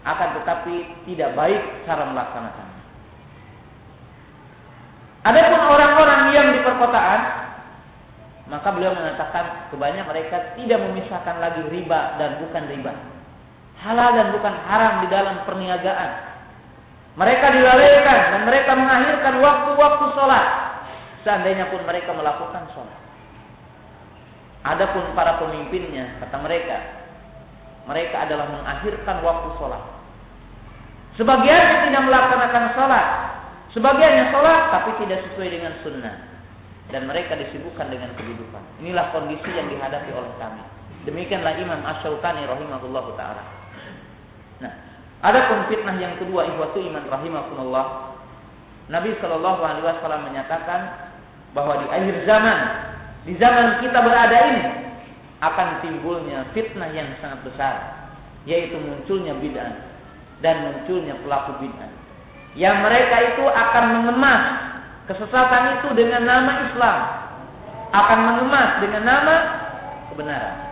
akan 0.00 0.28
tetapi 0.40 0.74
tidak 1.12 1.36
baik 1.36 1.60
cara 1.84 2.08
melaksanakan. 2.08 2.68
Adapun 5.20 5.60
orang-orang 5.60 6.22
yang 6.32 6.46
di 6.56 6.60
perkotaan, 6.64 7.39
maka 8.50 8.68
beliau 8.74 8.90
mengatakan 8.98 9.70
kebanyakan 9.70 10.10
mereka 10.10 10.58
tidak 10.58 10.78
memisahkan 10.82 11.38
lagi 11.38 11.62
riba 11.70 12.18
dan 12.18 12.42
bukan 12.42 12.66
riba. 12.66 12.92
Halal 13.78 14.10
dan 14.12 14.28
bukan 14.34 14.54
haram 14.66 15.06
di 15.06 15.08
dalam 15.08 15.46
perniagaan. 15.46 16.10
Mereka 17.14 17.46
dilalaikan 17.54 18.18
dan 18.34 18.42
mereka 18.44 18.72
mengakhirkan 18.74 19.34
waktu-waktu 19.38 20.04
sholat. 20.18 20.46
Seandainya 21.22 21.70
pun 21.70 21.86
mereka 21.86 22.10
melakukan 22.10 22.66
sholat. 22.74 22.98
Adapun 24.66 25.14
para 25.16 25.40
pemimpinnya, 25.40 26.20
kata 26.20 26.36
mereka, 26.42 26.76
mereka 27.88 28.28
adalah 28.28 28.50
mengakhirkan 28.50 29.24
waktu 29.24 29.48
sholat. 29.56 29.82
Sebagian 31.16 31.88
tidak 31.88 32.02
melaksanakan 32.02 32.64
sholat, 32.76 33.06
sebagiannya 33.78 34.24
sholat 34.34 34.60
tapi 34.74 34.90
tidak 35.06 35.22
sesuai 35.30 35.48
dengan 35.48 35.72
sunnah. 35.86 36.16
Dan 36.90 37.06
mereka 37.06 37.38
disibukkan 37.38 37.86
dengan 37.88 38.10
kehidupan. 38.18 38.62
Inilah 38.82 39.14
kondisi 39.14 39.50
yang 39.54 39.70
dihadapi 39.70 40.10
oleh 40.10 40.32
kami. 40.42 40.62
Demikianlah 41.06 41.56
Imam 41.56 41.80
Ash-Shawqani 41.86 42.44
rahimahullah 42.44 43.04
ta'ala. 43.16 43.42
Nah, 44.60 44.72
ada 45.24 45.64
fitnah 45.70 45.96
yang 45.96 46.18
kedua 46.20 46.44
ihwatu 46.50 46.82
iman 46.84 47.04
rahimahullah. 47.08 47.86
Nabi 48.90 49.14
Shallallahu 49.22 49.60
alaihi 49.62 49.86
wasallam 49.86 50.28
menyatakan 50.28 50.80
bahwa 51.54 51.82
di 51.82 51.86
akhir 51.88 52.16
zaman 52.26 52.58
di 53.24 53.34
zaman 53.38 53.84
kita 53.84 53.98
berada 54.02 54.38
ini 54.50 54.64
akan 55.40 55.68
timbulnya 55.84 56.46
fitnah 56.52 56.90
yang 56.90 57.06
sangat 57.22 57.40
besar 57.46 57.74
yaitu 58.48 58.76
munculnya 58.80 59.36
bid'ah 59.38 59.72
dan 60.40 60.56
munculnya 60.68 61.14
pelaku 61.20 61.64
bid'ah 61.64 61.90
yang 62.58 62.82
mereka 62.82 63.16
itu 63.34 63.44
akan 63.46 63.84
mengemas 64.00 64.42
kesesatan 65.10 65.82
itu 65.82 65.88
dengan 65.98 66.22
nama 66.22 66.70
Islam 66.70 66.98
akan 67.90 68.18
mengemas 68.30 68.70
dengan 68.78 69.02
nama 69.02 69.34
kebenaran 70.14 70.69